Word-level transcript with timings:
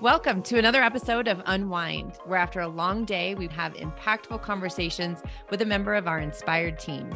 Welcome 0.00 0.42
to 0.44 0.58
another 0.58 0.82
episode 0.82 1.28
of 1.28 1.40
unWined, 1.46 2.18
where 2.24 2.38
after 2.38 2.60
a 2.60 2.68
long 2.68 3.04
day, 3.04 3.36
we 3.36 3.46
have 3.46 3.74
impactful 3.74 4.42
conversations 4.42 5.22
with 5.50 5.62
a 5.62 5.66
member 5.66 5.94
of 5.94 6.08
our 6.08 6.18
inspired 6.18 6.80
team. 6.80 7.08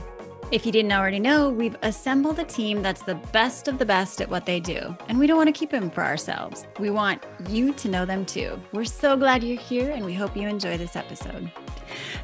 If 0.52 0.64
you 0.64 0.70
didn't 0.70 0.92
already 0.92 1.18
know, 1.18 1.50
we've 1.50 1.76
assembled 1.82 2.38
a 2.38 2.44
team 2.44 2.80
that's 2.80 3.02
the 3.02 3.16
best 3.32 3.66
of 3.66 3.78
the 3.78 3.84
best 3.84 4.20
at 4.20 4.30
what 4.30 4.46
they 4.46 4.60
do. 4.60 4.96
And 5.08 5.18
we 5.18 5.26
don't 5.26 5.36
want 5.36 5.48
to 5.48 5.58
keep 5.58 5.70
them 5.70 5.90
for 5.90 6.04
ourselves. 6.04 6.66
We 6.78 6.90
want 6.90 7.26
you 7.48 7.72
to 7.74 7.88
know 7.88 8.06
them 8.06 8.24
too. 8.24 8.58
We're 8.72 8.84
so 8.84 9.16
glad 9.16 9.42
you're 9.42 9.60
here 9.60 9.90
and 9.90 10.04
we 10.04 10.14
hope 10.14 10.36
you 10.36 10.46
enjoy 10.46 10.78
this 10.78 10.94
episode. 10.94 11.50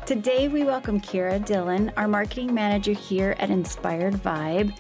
Today, 0.07 0.47
we 0.47 0.63
welcome 0.63 1.01
Kiera 1.01 1.45
Dillon, 1.45 1.93
our 1.97 2.07
marketing 2.07 2.55
manager 2.55 2.93
here 2.93 3.35
at 3.41 3.51
Inspired 3.51 4.15
Vibe. 4.15 4.75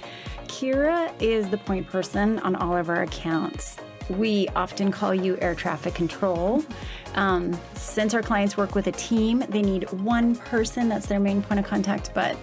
Kiera 0.46 1.12
is 1.20 1.48
the 1.48 1.58
point 1.58 1.88
person 1.88 2.38
on 2.38 2.54
all 2.54 2.76
of 2.76 2.88
our 2.88 3.02
accounts. 3.02 3.76
We 4.08 4.48
often 4.48 4.90
call 4.90 5.14
you 5.14 5.38
air 5.40 5.54
traffic 5.54 5.94
control. 5.94 6.64
Um, 7.14 7.58
since 7.74 8.14
our 8.14 8.22
clients 8.22 8.56
work 8.56 8.74
with 8.74 8.86
a 8.86 8.92
team, 8.92 9.44
they 9.48 9.62
need 9.62 9.90
one 9.92 10.36
person 10.36 10.88
that's 10.88 11.06
their 11.06 11.20
main 11.20 11.42
point 11.42 11.60
of 11.60 11.66
contact, 11.66 12.10
but 12.14 12.36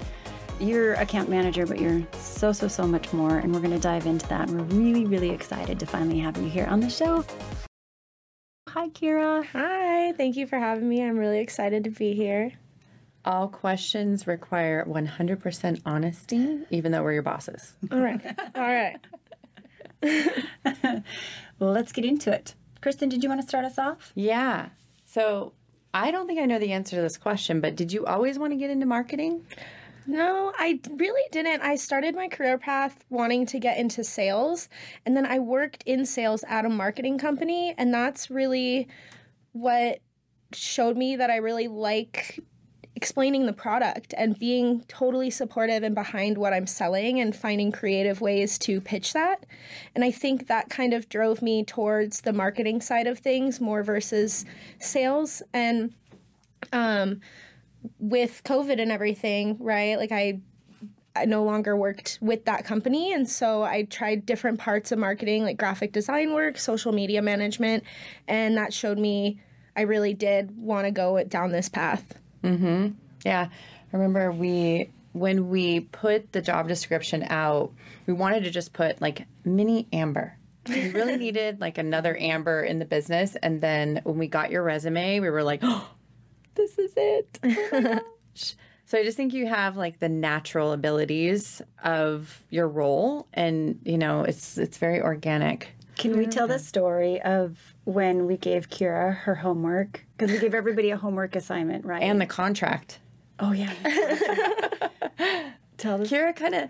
you're 0.60 0.94
account 0.94 1.30
manager, 1.30 1.66
but 1.66 1.80
you're 1.80 2.05
so, 2.14 2.52
so, 2.52 2.68
so 2.68 2.88
much 2.88 3.12
more. 3.14 3.38
And 3.38 3.54
we're 3.54 3.62
going 3.62 3.74
to 3.74 3.80
dive 3.80 4.05
into 4.05 4.28
that. 4.30 4.50
And 4.50 4.60
we're 4.60 4.78
really, 4.78 5.05
really 5.05 5.30
excited 5.30 5.80
to 5.80 5.86
finally 5.86 6.20
have 6.20 6.38
you 6.38 6.50
here 6.50 6.68
on 6.68 6.80
the 6.80 6.90
show. 6.90 7.26
Hi, 8.70 8.90
Kiera. 8.90 9.44
Hi, 9.48 10.14
thank 10.14 10.38
you 10.38 10.48
for 10.48 10.58
having 10.58 10.88
me. 10.88 11.04
I'm 11.04 11.18
really 11.18 11.40
excited 11.40 11.84
to 11.84 11.90
be 11.90 12.14
here. 12.14 12.54
All 13.26 13.48
questions 13.48 14.26
require 14.26 14.86
100% 14.86 15.82
honesty, 15.86 16.60
even 16.70 16.91
though 16.91 17.04
we're 17.04 17.14
your 17.14 17.22
bosses. 17.22 17.76
All 17.91 18.00
right. 18.00 18.22
All 18.55 18.62
right. 18.62 18.98
well, 20.04 21.04
let's 21.60 21.91
get 21.91 22.05
into 22.05 22.32
it. 22.32 22.55
Kristen, 22.82 23.10
did 23.10 23.23
you 23.23 23.30
want 23.30 23.41
to 23.41 23.48
start 23.48 23.66
us 23.66 23.78
off? 23.78 24.12
Yeah. 24.16 24.70
So 25.05 25.54
I 25.94 26.12
don't 26.12 26.27
think 26.27 26.40
I 26.40 26.46
know 26.46 26.60
the 26.60 26.71
answer 26.71 26.96
to 26.96 27.02
this 27.02 27.18
question, 27.18 27.62
but 27.62 27.76
did 27.76 27.91
you 27.91 28.05
always 28.05 28.40
want 28.40 28.54
to 28.54 28.57
get 28.57 28.70
into 28.70 28.85
marketing? 28.85 29.46
No, 30.07 30.52
I 30.57 30.79
really 30.96 31.22
didn't. 31.32 31.62
I 31.62 31.76
started 31.76 32.16
my 32.16 32.27
career 32.27 32.57
path 32.57 33.05
wanting 33.10 33.46
to 33.48 33.60
get 33.60 33.77
into 33.77 34.04
sales, 34.04 34.68
and 35.05 35.16
then 35.16 35.26
I 35.26 35.40
worked 35.40 35.84
in 35.85 36.05
sales 36.05 36.44
at 36.48 36.66
a 36.66 36.70
marketing 36.70 37.18
company, 37.18 37.76
and 37.77 37.94
that's 37.94 38.32
really 38.32 38.88
what 39.52 39.99
showed 40.54 40.98
me 40.98 41.16
that 41.18 41.29
I 41.29 41.38
really 41.38 41.68
like 41.68 42.40
explaining 43.02 43.48
the 43.48 43.54
product 43.54 44.13
and 44.16 44.38
being 44.38 44.82
totally 44.88 45.32
supportive 45.32 45.82
and 45.82 45.96
behind 45.96 46.38
what 46.38 46.54
I'm 46.54 46.68
selling 46.68 47.20
and 47.20 47.35
finding 47.35 47.71
creative 47.71 48.21
ways 48.21 48.60
to 48.60 48.80
pitch 48.80 49.13
that. 49.13 49.44
And 49.96 50.04
I 50.04 50.12
think 50.12 50.46
that 50.46 50.70
kind 50.70 50.94
of 50.94 51.10
drove 51.10 51.41
me 51.41 51.63
towards 51.63 52.22
the 52.22 52.32
marketing 52.32 52.79
side 52.79 53.07
of 53.07 53.18
things 53.18 53.60
more 53.60 53.82
versus 53.82 54.46
sales. 54.77 55.41
And 55.52 55.96
um, 56.72 57.22
with 57.98 58.44
COVID 58.46 58.79
and 58.79 58.91
everything, 58.91 59.57
right? 59.60 59.98
Like 59.98 60.12
I 60.12 60.40
I 61.16 61.26
no 61.26 61.44
longer 61.44 61.76
worked 61.76 62.20
with 62.22 62.46
that 62.46 62.66
company. 62.66 63.13
And 63.13 63.27
so 63.27 63.63
I 63.63 63.84
tried 63.84 64.28
different 64.28 64.59
parts 64.59 64.91
of 64.91 65.00
marketing, 65.00 65.44
like 65.44 65.57
graphic 65.57 65.91
design 65.91 66.34
work, 66.34 66.59
social 66.59 66.91
media 66.91 67.24
management. 67.24 67.84
And 68.28 68.56
that 68.57 68.74
showed 68.74 69.00
me 69.00 69.41
I 69.75 69.81
really 69.81 70.13
did 70.13 70.56
want 70.56 70.85
to 70.85 70.91
go 70.91 71.22
down 71.24 71.52
this 71.52 71.68
path. 71.68 72.21
Mm-hmm. 72.44 72.90
Yeah. 73.25 73.50
I 73.52 73.97
remember 73.97 74.31
we 74.31 74.90
when 75.14 75.50
we 75.50 75.81
put 75.81 76.31
the 76.31 76.42
job 76.42 76.68
description 76.68 77.24
out, 77.30 77.74
we 78.06 78.14
wanted 78.14 78.46
to 78.46 78.52
just 78.52 78.74
put 78.74 79.02
like 79.02 79.25
mini 79.44 79.88
Amber. 79.92 80.38
We 80.68 80.90
really 80.92 81.18
needed 81.18 81.59
like 81.59 81.78
another 81.78 82.16
Amber 82.18 82.64
in 82.64 82.80
the 82.80 82.86
business. 82.86 83.36
And 83.36 83.62
then 83.62 84.02
when 84.03 84.18
we 84.18 84.28
got 84.28 84.52
your 84.52 84.64
resume, 84.64 85.19
we 85.19 85.30
were 85.30 85.44
like, 85.44 85.59
oh, 85.64 85.90
this 86.56 86.78
is 86.80 86.94
it. 86.96 87.40
Oh 87.44 88.00
so 88.34 88.97
I 88.97 89.03
just 89.03 89.18
think 89.18 89.34
you 89.34 89.47
have 89.47 89.75
like 89.75 90.00
the 90.00 90.09
natural 90.09 90.72
abilities 90.72 91.62
of 91.84 92.44
your 92.50 92.68
role 92.68 93.28
and 93.34 93.80
you 93.84 93.97
know, 93.97 94.24
it's 94.24 94.57
it's 94.57 94.78
very 94.78 95.01
organic. 95.01 95.74
Can 96.01 96.17
we 96.17 96.25
tell 96.25 96.47
the 96.47 96.57
story 96.57 97.22
of 97.22 97.75
when 97.84 98.25
we 98.25 98.35
gave 98.35 98.69
Kiera 98.69 99.16
her 99.16 99.35
homework? 99.35 100.03
Because 100.17 100.31
we 100.31 100.39
gave 100.39 100.56
everybody 100.56 100.89
a 100.89 100.97
homework 100.97 101.35
assignment, 101.35 101.85
right? 101.85 102.01
And 102.01 102.19
the 102.19 102.25
contract. 102.25 103.00
Oh 103.39 103.51
yeah. 103.51 103.72
tell 105.78 106.00
the 106.00 106.06
Kiera 106.06 106.35
kind 106.35 106.56
of 106.56 106.69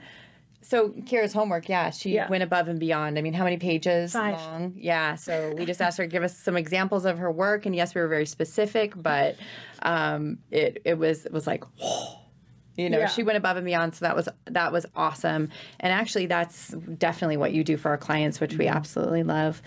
so 0.61 0.89
Kiera's 0.89 1.33
homework, 1.33 1.69
yeah, 1.69 1.89
she 1.89 2.11
yeah. 2.11 2.29
went 2.29 2.43
above 2.43 2.67
and 2.67 2.79
beyond. 2.79 3.17
I 3.17 3.21
mean, 3.21 3.33
how 3.33 3.43
many 3.43 3.57
pages 3.57 4.13
Five. 4.13 4.35
long? 4.35 4.73
Yeah. 4.75 5.15
So 5.15 5.53
we 5.57 5.65
just 5.65 5.81
asked 5.81 5.97
her 5.97 6.03
to 6.03 6.09
give 6.09 6.23
us 6.23 6.37
some 6.37 6.55
examples 6.55 7.05
of 7.05 7.17
her 7.17 7.31
work, 7.31 7.65
and 7.65 7.75
yes, 7.75 7.95
we 7.95 8.01
were 8.01 8.07
very 8.07 8.25
specific, 8.25 8.93
but 8.95 9.37
um, 9.81 10.39
it 10.51 10.81
it 10.85 10.97
was 10.97 11.25
it 11.25 11.31
was 11.31 11.47
like, 11.47 11.63
whoa, 11.79 12.20
you 12.77 12.89
know, 12.89 12.99
yeah. 12.99 13.07
she 13.07 13.23
went 13.23 13.37
above 13.37 13.57
and 13.57 13.65
beyond. 13.65 13.95
So 13.95 14.05
that 14.05 14.15
was 14.15 14.29
that 14.45 14.71
was 14.71 14.85
awesome. 14.95 15.49
And 15.79 15.91
actually, 15.93 16.25
that's 16.27 16.69
definitely 16.69 17.37
what 17.37 17.53
you 17.53 17.63
do 17.63 17.77
for 17.77 17.89
our 17.89 17.97
clients, 17.97 18.39
which 18.39 18.55
we 18.55 18.65
mm-hmm. 18.65 18.77
absolutely 18.77 19.23
love. 19.23 19.61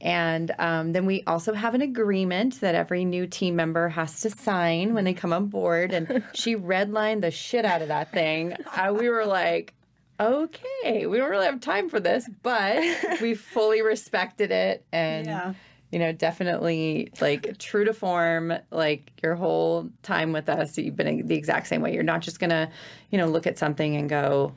And 0.00 0.54
um, 0.58 0.92
then 0.92 1.06
we 1.06 1.22
also 1.26 1.54
have 1.54 1.74
an 1.74 1.80
agreement 1.80 2.60
that 2.60 2.74
every 2.74 3.04
new 3.04 3.26
team 3.26 3.56
member 3.56 3.88
has 3.88 4.20
to 4.20 4.30
sign 4.30 4.92
when 4.92 5.04
they 5.04 5.14
come 5.14 5.32
on 5.32 5.46
board. 5.46 5.92
And 5.92 6.22
she 6.34 6.56
redlined 6.56 7.22
the 7.22 7.30
shit 7.30 7.64
out 7.64 7.80
of 7.80 7.88
that 7.88 8.12
thing. 8.12 8.54
Uh, 8.76 8.92
we 8.96 9.08
were 9.08 9.24
like, 9.24 9.72
okay, 10.20 11.06
we 11.06 11.16
don't 11.16 11.30
really 11.30 11.46
have 11.46 11.60
time 11.60 11.88
for 11.88 12.00
this, 12.00 12.28
but 12.42 12.82
we 13.20 13.34
fully 13.34 13.82
respected 13.82 14.50
it 14.50 14.84
and 14.92 15.26
yeah. 15.26 15.54
You 15.94 16.00
know, 16.00 16.10
definitely 16.10 17.08
like 17.20 17.56
true 17.58 17.84
to 17.84 17.94
form, 17.94 18.52
like 18.72 19.12
your 19.22 19.36
whole 19.36 19.88
time 20.02 20.32
with 20.32 20.48
us, 20.48 20.76
you've 20.76 20.96
been 20.96 21.24
the 21.28 21.36
exact 21.36 21.68
same 21.68 21.82
way. 21.82 21.94
You're 21.94 22.02
not 22.02 22.20
just 22.20 22.40
gonna, 22.40 22.68
you 23.10 23.16
know, 23.16 23.28
look 23.28 23.46
at 23.46 23.58
something 23.58 23.94
and 23.94 24.08
go, 24.08 24.54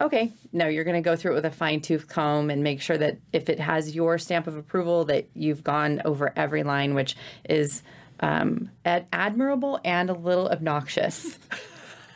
okay, 0.00 0.32
no, 0.50 0.66
you're 0.66 0.84
gonna 0.84 1.02
go 1.02 1.14
through 1.14 1.32
it 1.32 1.34
with 1.34 1.44
a 1.44 1.50
fine 1.50 1.82
tooth 1.82 2.08
comb 2.08 2.48
and 2.48 2.62
make 2.62 2.80
sure 2.80 2.96
that 2.96 3.18
if 3.34 3.50
it 3.50 3.60
has 3.60 3.94
your 3.94 4.16
stamp 4.16 4.46
of 4.46 4.56
approval 4.56 5.04
that 5.04 5.28
you've 5.34 5.62
gone 5.62 6.00
over 6.06 6.32
every 6.36 6.62
line, 6.62 6.94
which 6.94 7.16
is 7.50 7.82
um, 8.20 8.70
admirable 8.86 9.78
and 9.84 10.08
a 10.08 10.14
little 10.14 10.48
obnoxious. 10.48 11.38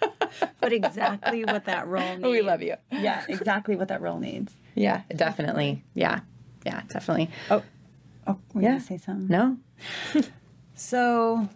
but 0.60 0.72
exactly 0.72 1.44
what 1.44 1.66
that 1.66 1.87
role 1.87 2.09
needs. 2.16 2.25
We 2.25 2.41
love 2.41 2.62
you. 2.62 2.77
Yeah, 2.91 3.22
exactly 3.28 3.77
what 3.77 3.89
that 3.89 4.00
role 4.00 4.19
needs. 4.19 4.50
Yeah, 4.75 5.03
definitely. 5.15 5.84
Yeah, 5.93 6.21
yeah, 6.65 6.81
definitely. 6.89 7.28
Oh, 7.50 7.62
oh, 8.27 8.38
we 8.55 8.65
yeah. 8.65 8.78
say 8.78 8.99
something. 8.99 9.28
No. 9.28 9.59
so, 10.75 11.49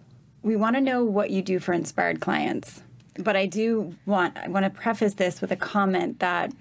we 0.43 0.57
want 0.57 0.77
to 0.77 0.81
know 0.81 1.05
what 1.05 1.31
you 1.31 1.43
do 1.43 1.59
for 1.59 1.73
inspired 1.73 2.21
clients, 2.21 2.83
but 3.19 3.37
I 3.37 3.47
do 3.47 3.95
want 4.07 4.37
I 4.37 4.49
want 4.49 4.65
to 4.65 4.71
preface 4.71 5.15
this 5.15 5.41
with 5.41 5.51
a 5.51 5.57
comment 5.57 6.21
that 6.21 6.53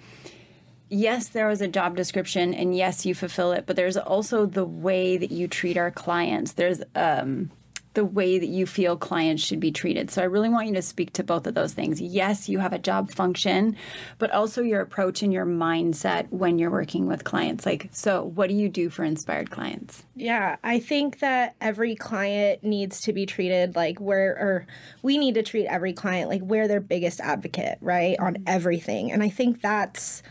yes, 0.90 1.30
there 1.30 1.48
was 1.48 1.62
a 1.62 1.68
job 1.68 1.96
description, 1.96 2.54
and 2.54 2.76
yes, 2.76 3.06
you 3.06 3.16
fulfill 3.16 3.52
it, 3.52 3.66
but 3.66 3.76
there's 3.76 3.98
also 3.98 4.46
the 4.46 4.66
way 4.66 5.18
that 5.18 5.32
you 5.32 5.48
treat 5.48 5.78
our 5.78 5.92
clients. 5.92 6.54
There's 6.54 6.82
um, 6.96 7.52
the 7.96 8.06
way 8.06 8.38
that 8.38 8.48
you 8.48 8.66
feel 8.66 8.96
clients 8.96 9.44
should 9.44 9.60
be 9.60 9.72
treated. 9.72 10.12
So 10.12 10.22
I 10.22 10.26
really 10.26 10.50
want 10.50 10.68
you 10.68 10.74
to 10.76 10.82
speak 10.82 11.14
to 11.14 11.24
both 11.24 11.48
of 11.48 11.56
those 11.56 11.74
things. 11.74 12.00
Yes, 12.00 12.48
you 12.48 12.60
have 12.60 12.74
a 12.74 12.80
job 12.80 13.12
function, 13.12 13.76
but 14.20 14.32
also 14.32 14.62
your 14.62 14.82
approach 14.82 15.24
and 15.24 15.34
your 15.34 15.46
mindset 15.46 16.30
when 16.30 16.60
you're 16.60 16.70
working 16.70 17.08
with 17.08 17.24
clients. 17.24 17.66
Like, 17.66 17.90
so 17.92 18.24
what 18.24 18.50
do 18.50 18.56
you 18.56 18.70
do 18.70 18.90
for 18.90 19.04
inspired 19.04 19.50
clients? 19.50 20.06
Yeah, 20.16 20.58
I 20.64 20.80
think 20.80 21.20
that 21.20 21.56
every 21.60 21.96
client 21.96 22.64
needs 22.64 23.02
to 23.02 23.14
be 23.14 23.26
treated 23.26 23.76
like 23.76 24.00
where, 24.00 24.32
or 24.32 24.68
we 25.02 25.18
need 25.18 25.36
to 25.36 25.44
treat 25.44 25.66
every 25.68 25.94
client 25.94 26.30
like 26.30 26.42
we're 26.42 26.68
their 26.68 26.82
biggest 26.82 27.20
advocate, 27.20 27.78
right, 27.82 28.18
on 28.20 28.36
mm-hmm. 28.36 28.44
everything. 28.48 29.12
And 29.12 29.24
I 29.24 29.30
think 29.30 29.62
that's 29.62 30.22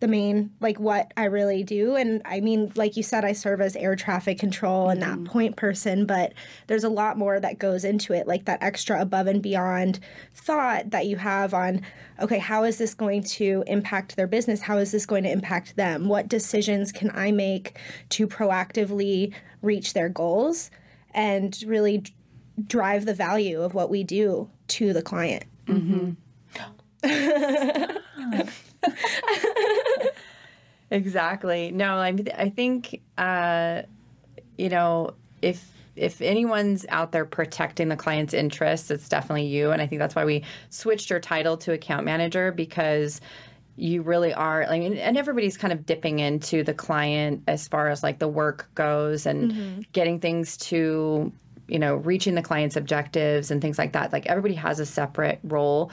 the 0.00 0.08
main 0.08 0.50
like 0.60 0.78
what 0.78 1.12
I 1.16 1.24
really 1.24 1.62
do. 1.62 1.96
And 1.96 2.20
I 2.24 2.40
mean, 2.40 2.72
like 2.76 2.96
you 2.96 3.02
said, 3.02 3.24
I 3.24 3.32
serve 3.32 3.60
as 3.60 3.76
air 3.76 3.96
traffic 3.96 4.38
control 4.38 4.90
and 4.90 5.00
mm-hmm. 5.00 5.24
that 5.24 5.30
point 5.30 5.56
person, 5.56 6.04
but 6.04 6.32
there's 6.66 6.84
a 6.84 6.88
lot 6.88 7.16
more 7.16 7.40
that 7.40 7.58
goes 7.58 7.84
into 7.84 8.12
it, 8.12 8.26
like 8.26 8.44
that 8.44 8.62
extra 8.62 9.00
above 9.00 9.26
and 9.26 9.42
beyond 9.42 10.00
thought 10.34 10.90
that 10.90 11.06
you 11.06 11.16
have 11.16 11.54
on, 11.54 11.80
okay, 12.20 12.38
how 12.38 12.64
is 12.64 12.78
this 12.78 12.92
going 12.92 13.22
to 13.22 13.64
impact 13.66 14.16
their 14.16 14.26
business? 14.26 14.60
How 14.60 14.78
is 14.78 14.92
this 14.92 15.06
going 15.06 15.24
to 15.24 15.30
impact 15.30 15.76
them? 15.76 16.08
What 16.08 16.28
decisions 16.28 16.92
can 16.92 17.10
I 17.14 17.32
make 17.32 17.78
to 18.10 18.26
proactively 18.26 19.32
reach 19.62 19.94
their 19.94 20.08
goals 20.08 20.70
and 21.12 21.56
really 21.66 22.04
drive 22.66 23.06
the 23.06 23.14
value 23.14 23.62
of 23.62 23.74
what 23.74 23.90
we 23.90 24.04
do 24.04 24.50
to 24.68 24.92
the 24.92 25.02
client? 25.02 25.44
Mm-hmm. 25.66 26.10
exactly. 30.94 31.70
No, 31.70 31.96
I 31.96 32.14
I 32.36 32.50
think 32.50 33.00
uh, 33.18 33.82
you 34.56 34.68
know 34.68 35.14
if 35.42 35.70
if 35.96 36.20
anyone's 36.20 36.84
out 36.88 37.12
there 37.12 37.24
protecting 37.24 37.88
the 37.88 37.96
client's 37.96 38.34
interests, 38.34 38.90
it's 38.90 39.08
definitely 39.08 39.46
you. 39.46 39.70
And 39.70 39.80
I 39.80 39.86
think 39.86 40.00
that's 40.00 40.14
why 40.14 40.24
we 40.24 40.42
switched 40.70 41.10
your 41.10 41.20
title 41.20 41.56
to 41.58 41.72
account 41.72 42.04
manager 42.04 42.50
because 42.50 43.20
you 43.76 44.02
really 44.02 44.32
are 44.32 44.66
like 44.68 44.82
and 44.82 45.16
everybody's 45.16 45.56
kind 45.56 45.72
of 45.72 45.84
dipping 45.84 46.20
into 46.20 46.62
the 46.62 46.74
client 46.74 47.42
as 47.48 47.66
far 47.66 47.88
as 47.88 48.02
like 48.02 48.20
the 48.20 48.28
work 48.28 48.70
goes 48.74 49.26
and 49.26 49.50
mm-hmm. 49.50 49.80
getting 49.92 50.20
things 50.20 50.56
to 50.56 51.32
you 51.66 51.78
know 51.78 51.96
reaching 51.96 52.36
the 52.36 52.42
client's 52.42 52.76
objectives 52.76 53.50
and 53.50 53.60
things 53.60 53.76
like 53.76 53.92
that 53.92 54.12
like 54.12 54.26
everybody 54.26 54.54
has 54.54 54.78
a 54.78 54.86
separate 54.86 55.40
role 55.42 55.90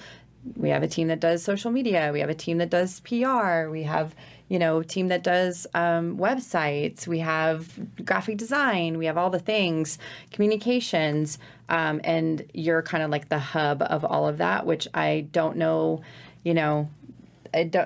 we 0.56 0.70
have 0.70 0.84
a 0.84 0.88
team 0.88 1.08
that 1.08 1.20
does 1.20 1.44
social 1.44 1.72
media 1.72 2.12
we 2.14 2.20
have 2.20 2.30
a 2.30 2.36
team 2.36 2.60
that 2.60 2.70
does 2.70 3.00
pr 3.00 3.68
we 3.70 3.82
have 3.82 4.14
you 4.52 4.60
know 4.60 4.84
team 4.84 5.08
that 5.08 5.24
does 5.24 5.66
um, 5.74 6.18
websites 6.18 7.08
we 7.08 7.20
have 7.20 7.80
graphic 8.04 8.38
design 8.38 8.98
we 8.98 9.06
have 9.06 9.18
all 9.18 9.30
the 9.30 9.40
things 9.40 9.98
communications 10.32 11.40
um, 11.70 12.02
and 12.04 12.46
you're 12.54 12.82
kind 12.82 13.02
of 13.02 13.10
like 13.10 13.30
the 13.30 13.40
hub 13.40 13.82
of 13.84 14.04
all 14.04 14.28
of 14.28 14.40
that 14.40 14.66
which 14.66 14.90
i 14.94 15.26
don't 15.32 15.56
know 15.56 16.02
you 16.44 16.54
know 16.54 16.90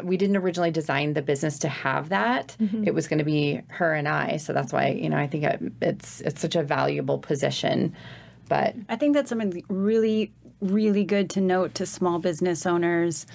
we 0.04 0.18
didn't 0.18 0.38
originally 0.38 0.72
design 0.72 1.14
the 1.14 1.24
business 1.24 1.58
to 1.58 1.68
have 1.68 2.10
that. 2.10 2.56
Mm-hmm. 2.62 2.84
It 2.86 2.94
was 2.94 3.08
going 3.08 3.18
to 3.18 3.26
be 3.26 3.62
her 3.70 3.96
and 3.96 4.08
I, 4.08 4.38
so 4.38 4.54
that's 4.54 4.72
why 4.72 4.90
you 4.90 5.10
know 5.10 5.18
I 5.18 5.26
think 5.26 5.44
it, 5.44 5.60
it's 5.82 6.22
it's 6.22 6.40
such 6.40 6.56
a 6.56 6.62
valuable 6.62 7.18
position. 7.18 7.96
But 8.48 8.76
I 8.90 8.96
think 8.96 9.16
that's 9.16 9.30
something 9.30 9.64
really 9.68 10.32
really 10.62 11.04
good 11.04 11.30
to 11.32 11.42
note 11.42 11.74
to 11.76 11.86
small 11.88 12.20
business 12.20 12.66
owners. 12.66 13.26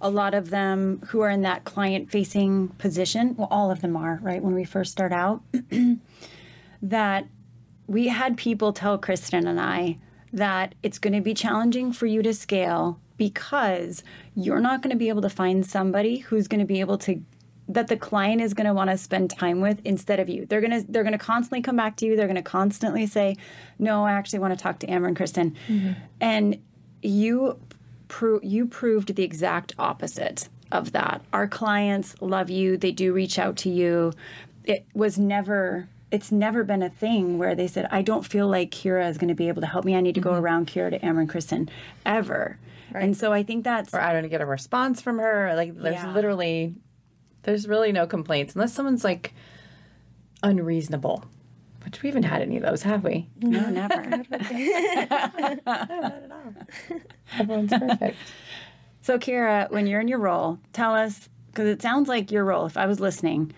A 0.00 0.10
lot 0.10 0.34
of 0.34 0.50
them 0.50 1.02
who 1.08 1.20
are 1.20 1.30
in 1.30 1.42
that 1.42 1.64
client 1.64 2.10
facing 2.10 2.68
position, 2.68 3.34
well, 3.36 3.48
all 3.50 3.70
of 3.70 3.80
them 3.80 3.96
are, 3.96 4.20
right? 4.22 4.42
When 4.42 4.54
we 4.54 4.64
first 4.64 4.92
start 4.92 5.12
out, 5.12 5.42
that 6.82 7.26
we 7.86 8.08
had 8.08 8.36
people 8.36 8.72
tell 8.72 8.98
Kristen 8.98 9.46
and 9.46 9.60
I 9.60 9.98
that 10.32 10.74
it's 10.82 10.98
going 10.98 11.14
to 11.14 11.20
be 11.20 11.34
challenging 11.34 11.92
for 11.92 12.06
you 12.06 12.22
to 12.22 12.34
scale 12.34 13.00
because 13.16 14.04
you're 14.34 14.60
not 14.60 14.82
going 14.82 14.90
to 14.90 14.96
be 14.96 15.08
able 15.08 15.22
to 15.22 15.30
find 15.30 15.66
somebody 15.66 16.18
who's 16.18 16.48
going 16.48 16.60
to 16.60 16.66
be 16.66 16.80
able 16.80 16.98
to 16.98 17.22
that 17.70 17.88
the 17.88 17.96
client 17.96 18.40
is 18.40 18.54
going 18.54 18.66
to 18.66 18.72
want 18.72 18.88
to 18.88 18.96
spend 18.96 19.28
time 19.28 19.60
with 19.60 19.80
instead 19.84 20.18
of 20.18 20.28
you. 20.28 20.46
They're 20.46 20.62
going 20.62 20.82
to 20.82 20.90
they're 20.90 21.02
going 21.02 21.12
to 21.12 21.18
constantly 21.18 21.60
come 21.60 21.76
back 21.76 21.96
to 21.96 22.06
you. 22.06 22.16
They're 22.16 22.26
going 22.26 22.36
to 22.36 22.42
constantly 22.42 23.06
say, 23.06 23.36
"No, 23.78 24.04
I 24.04 24.12
actually 24.12 24.38
want 24.38 24.56
to 24.56 24.62
talk 24.62 24.78
to 24.80 24.86
Amber 24.86 25.08
and 25.08 25.16
Kristen." 25.16 25.54
Mm-hmm. 25.68 25.92
And 26.20 26.62
you 27.02 27.58
pro- 28.08 28.40
you 28.42 28.66
proved 28.66 29.14
the 29.14 29.22
exact 29.22 29.74
opposite 29.78 30.48
of 30.72 30.92
that. 30.92 31.22
Our 31.32 31.46
clients 31.46 32.14
love 32.20 32.50
you. 32.50 32.76
They 32.76 32.92
do 32.92 33.12
reach 33.12 33.38
out 33.38 33.56
to 33.58 33.70
you. 33.70 34.12
It 34.64 34.86
was 34.94 35.18
never 35.18 35.88
it's 36.10 36.32
never 36.32 36.64
been 36.64 36.82
a 36.82 36.88
thing 36.88 37.36
where 37.36 37.54
they 37.54 37.66
said, 37.66 37.86
I 37.90 38.00
don't 38.00 38.24
feel 38.24 38.48
like 38.48 38.70
Kiera 38.70 39.10
is 39.10 39.18
going 39.18 39.28
to 39.28 39.34
be 39.34 39.48
able 39.48 39.60
to 39.60 39.66
help 39.66 39.84
me. 39.84 39.94
I 39.94 40.00
need 40.00 40.14
to 40.14 40.22
mm-hmm. 40.22 40.30
go 40.30 40.36
around 40.36 40.66
Kiera 40.66 40.90
to 40.90 41.04
Amber 41.04 41.20
and 41.20 41.28
Kristen 41.28 41.68
ever. 42.06 42.58
Right. 42.92 43.04
And 43.04 43.14
so 43.14 43.32
I 43.32 43.42
think 43.42 43.64
that's 43.64 43.92
or 43.92 44.00
I 44.00 44.14
don't 44.14 44.28
get 44.30 44.40
a 44.40 44.46
response 44.46 45.00
from 45.02 45.18
her. 45.18 45.54
Like 45.54 45.76
there's 45.76 45.96
yeah. 45.96 46.14
literally 46.14 46.74
there's 47.42 47.68
really 47.68 47.92
no 47.92 48.06
complaints 48.06 48.54
unless 48.54 48.72
someone's 48.72 49.04
like 49.04 49.34
unreasonable. 50.42 51.24
Which 51.88 52.02
we 52.02 52.10
haven't 52.10 52.24
had 52.24 52.42
any 52.42 52.58
of 52.58 52.62
those, 52.62 52.82
have 52.82 53.02
we? 53.02 53.26
No, 53.40 53.70
never. 53.70 53.94
not 54.30 54.30
at 55.90 56.30
all. 56.30 56.54
Everyone's 57.38 57.70
perfect. 57.70 58.18
So, 59.00 59.18
Kiera, 59.18 59.70
when 59.70 59.86
you're 59.86 60.02
in 60.02 60.08
your 60.08 60.18
role, 60.18 60.58
tell 60.74 60.94
us 60.94 61.30
because 61.46 61.66
it 61.66 61.80
sounds 61.80 62.06
like 62.06 62.30
your 62.30 62.44
role. 62.44 62.66
If 62.66 62.76
I 62.76 62.84
was 62.84 63.00
listening, 63.00 63.52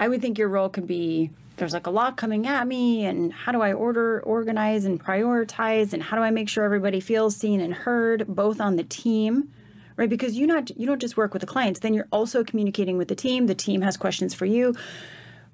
I 0.00 0.08
would 0.08 0.22
think 0.22 0.38
your 0.38 0.48
role 0.48 0.70
could 0.70 0.86
be 0.86 1.30
there's 1.56 1.74
like 1.74 1.86
a 1.86 1.90
lot 1.90 2.16
coming 2.16 2.46
at 2.46 2.66
me 2.66 3.04
and 3.04 3.32
how 3.32 3.52
do 3.52 3.60
i 3.60 3.72
order 3.72 4.20
organize 4.22 4.84
and 4.84 5.00
prioritize 5.00 5.92
and 5.92 6.02
how 6.02 6.16
do 6.16 6.22
i 6.24 6.30
make 6.30 6.48
sure 6.48 6.64
everybody 6.64 6.98
feels 6.98 7.36
seen 7.36 7.60
and 7.60 7.72
heard 7.72 8.26
both 8.26 8.60
on 8.60 8.74
the 8.74 8.82
team 8.82 9.48
right 9.96 10.10
because 10.10 10.36
you 10.36 10.48
not 10.48 10.76
you 10.76 10.84
don't 10.84 11.00
just 11.00 11.16
work 11.16 11.32
with 11.32 11.40
the 11.40 11.46
clients 11.46 11.78
then 11.78 11.94
you're 11.94 12.08
also 12.10 12.42
communicating 12.42 12.98
with 12.98 13.06
the 13.06 13.14
team 13.14 13.46
the 13.46 13.54
team 13.54 13.82
has 13.82 13.96
questions 13.96 14.34
for 14.34 14.46
you 14.46 14.74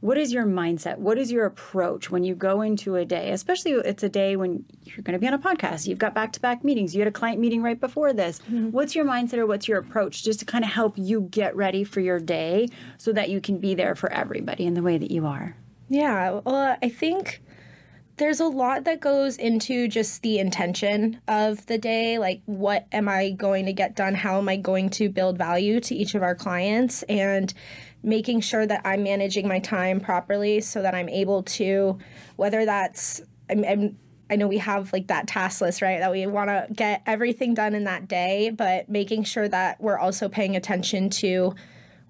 what 0.01 0.19
is 0.19 0.33
your 0.33 0.45
mindset 0.45 0.99
what 0.99 1.19
is 1.19 1.31
your 1.31 1.45
approach 1.45 2.11
when 2.11 2.25
you 2.25 2.35
go 2.35 2.63
into 2.63 2.97
a 2.97 3.05
day 3.05 3.31
especially 3.33 3.73
it's 3.73 4.03
a 4.03 4.09
day 4.09 4.37
when 4.37 4.65
you're 4.85 5.03
going 5.03 5.13
to 5.13 5.19
be 5.19 5.27
on 5.27 5.35
a 5.35 5.39
podcast 5.39 5.87
you've 5.87 5.99
got 5.99 6.15
back-to-back 6.15 6.65
meetings 6.65 6.95
you 6.95 7.01
had 7.01 7.09
a 7.09 7.13
client 7.13 7.39
meeting 7.39 7.63
right 7.63 7.81
before 7.81 8.13
this 8.13 8.39
mm-hmm. 8.41 8.71
what's 8.71 8.95
your 8.95 9.05
mindset 9.05 9.39
or 9.39 9.47
what's 9.47 9.69
your 9.69 9.79
approach 9.79 10.25
just 10.25 10.41
to 10.41 10.45
kind 10.45 10.65
of 10.65 10.71
help 10.71 10.95
you 10.97 11.23
get 11.31 11.55
ready 11.55 11.85
for 11.85 12.01
your 12.01 12.19
day 12.19 12.69
so 12.99 13.13
that 13.13 13.29
you 13.29 13.41
can 13.41 13.59
be 13.59 13.75
there 13.75 13.95
for 13.95 14.11
everybody 14.13 14.65
in 14.65 14.75
the 14.75 14.83
way 14.83 14.99
that 14.99 15.11
you 15.11 15.27
are 15.27 15.57
yeah, 15.91 16.41
well, 16.45 16.79
I 16.81 16.89
think 16.89 17.43
there's 18.17 18.39
a 18.39 18.47
lot 18.47 18.85
that 18.85 19.01
goes 19.01 19.37
into 19.37 19.89
just 19.89 20.23
the 20.23 20.39
intention 20.39 21.21
of 21.27 21.67
the 21.67 21.79
day. 21.79 22.17
Like, 22.17 22.43
what 22.47 22.87
am 22.93 23.09
I 23.09 23.31
going 23.31 23.67
to 23.67 23.73
get 23.73 23.97
done? 23.97 24.15
How 24.15 24.39
am 24.39 24.49
I 24.49 24.57
going 24.57 24.91
to 24.91 25.09
build 25.09 25.37
value 25.37 25.81
to 25.81 25.95
each 25.95 26.15
of 26.15 26.23
our 26.23 26.37
clients? 26.37 27.03
And 27.05 27.53
making 28.03 28.41
sure 28.41 28.67
that 28.67 28.81
I'm 28.85 29.03
managing 29.03 29.47
my 29.47 29.59
time 29.59 30.01
properly 30.01 30.61
so 30.61 30.83
that 30.83 30.95
I'm 30.95 31.09
able 31.09 31.43
to, 31.43 31.99
whether 32.37 32.65
that's, 32.65 33.21
I'm, 33.49 33.65
I'm 33.65 33.99
I 34.31 34.37
know 34.37 34.47
we 34.47 34.59
have 34.59 34.93
like 34.93 35.09
that 35.09 35.27
task 35.27 35.61
list, 35.61 35.83
right? 35.83 35.99
That 35.99 36.13
we 36.13 36.25
want 36.27 36.49
to 36.51 36.67
get 36.73 37.03
everything 37.05 37.53
done 37.53 37.75
in 37.75 37.85
that 37.85 38.07
day, 38.07 38.51
but 38.51 38.89
making 38.89 39.25
sure 39.25 39.49
that 39.49 39.81
we're 39.81 39.99
also 39.99 40.29
paying 40.29 40.55
attention 40.55 41.11
to 41.11 41.55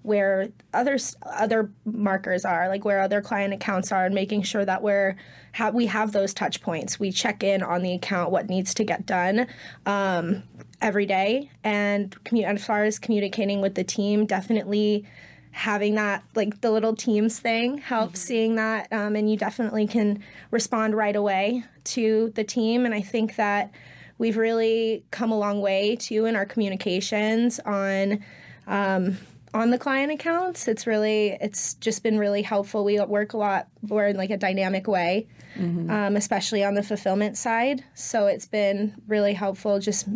where 0.03 0.49
other 0.73 0.97
other 1.25 1.71
markers 1.85 2.45
are, 2.45 2.69
like 2.69 2.85
where 2.85 3.01
other 3.01 3.21
client 3.21 3.53
accounts 3.53 3.91
are, 3.91 4.05
and 4.05 4.13
making 4.13 4.43
sure 4.43 4.63
that 4.65 4.83
we're 4.83 5.15
ha- 5.53 5.71
we 5.71 5.87
have 5.87 6.11
those 6.11 6.33
touch 6.33 6.61
points. 6.61 6.99
We 6.99 7.11
check 7.11 7.43
in 7.43 7.63
on 7.63 7.81
the 7.81 7.93
account, 7.93 8.31
what 8.31 8.49
needs 8.49 8.73
to 8.75 8.83
get 8.83 9.05
done 9.05 9.47
um, 9.87 10.43
every 10.79 11.07
day, 11.07 11.51
and 11.63 12.11
commu- 12.23 12.45
as 12.45 12.63
far 12.63 12.83
as 12.83 12.99
communicating 12.99 13.61
with 13.61 13.75
the 13.75 13.83
team, 13.83 14.25
definitely 14.25 15.05
having 15.51 15.95
that 15.95 16.23
like 16.35 16.61
the 16.61 16.71
little 16.71 16.95
teams 16.95 17.39
thing 17.39 17.77
helps 17.77 18.19
mm-hmm. 18.19 18.27
seeing 18.27 18.55
that 18.55 18.91
um, 18.91 19.15
and 19.15 19.29
you 19.29 19.37
definitely 19.37 19.85
can 19.85 20.23
respond 20.49 20.95
right 20.95 21.15
away 21.15 21.63
to 21.83 22.31
the 22.35 22.43
team 22.43 22.85
and 22.85 22.93
i 22.93 23.01
think 23.01 23.35
that 23.35 23.71
we've 24.17 24.37
really 24.37 25.03
come 25.11 25.31
a 25.31 25.37
long 25.37 25.61
way 25.61 25.95
too 25.95 26.25
in 26.25 26.35
our 26.35 26.45
communications 26.45 27.59
on 27.59 28.23
um, 28.67 29.17
on 29.53 29.69
the 29.69 29.77
client 29.77 30.11
accounts. 30.11 30.67
It's 30.67 30.87
really, 30.87 31.37
it's 31.41 31.73
just 31.75 32.03
been 32.03 32.17
really 32.17 32.41
helpful. 32.41 32.85
We 32.85 32.99
work 33.01 33.33
a 33.33 33.37
lot 33.37 33.67
more 33.81 34.07
in 34.07 34.15
like 34.15 34.29
a 34.29 34.37
dynamic 34.37 34.87
way, 34.87 35.27
mm-hmm. 35.55 35.89
um, 35.89 36.15
especially 36.15 36.63
on 36.63 36.75
the 36.75 36.83
fulfillment 36.83 37.37
side. 37.37 37.83
So 37.93 38.27
it's 38.27 38.45
been 38.45 38.95
really 39.07 39.33
helpful 39.33 39.79
just 39.79 40.07